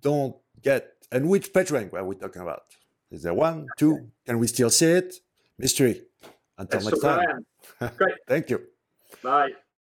don't 0.00 0.36
get. 0.62 0.92
And 1.10 1.28
which 1.28 1.52
PageRank 1.52 1.92
are 1.94 2.04
we 2.04 2.14
talking 2.14 2.42
about? 2.42 2.62
Is 3.10 3.24
there 3.24 3.34
one, 3.34 3.66
two? 3.76 4.10
Can 4.24 4.38
we 4.38 4.46
still 4.46 4.70
see 4.70 4.86
it? 4.86 5.16
Mystery. 5.58 6.02
Until 6.56 6.82
next 6.82 7.00
time. 7.00 7.44
Great. 7.96 8.14
Thank 8.28 8.50
you. 8.50 8.62
Bye. 9.22 9.50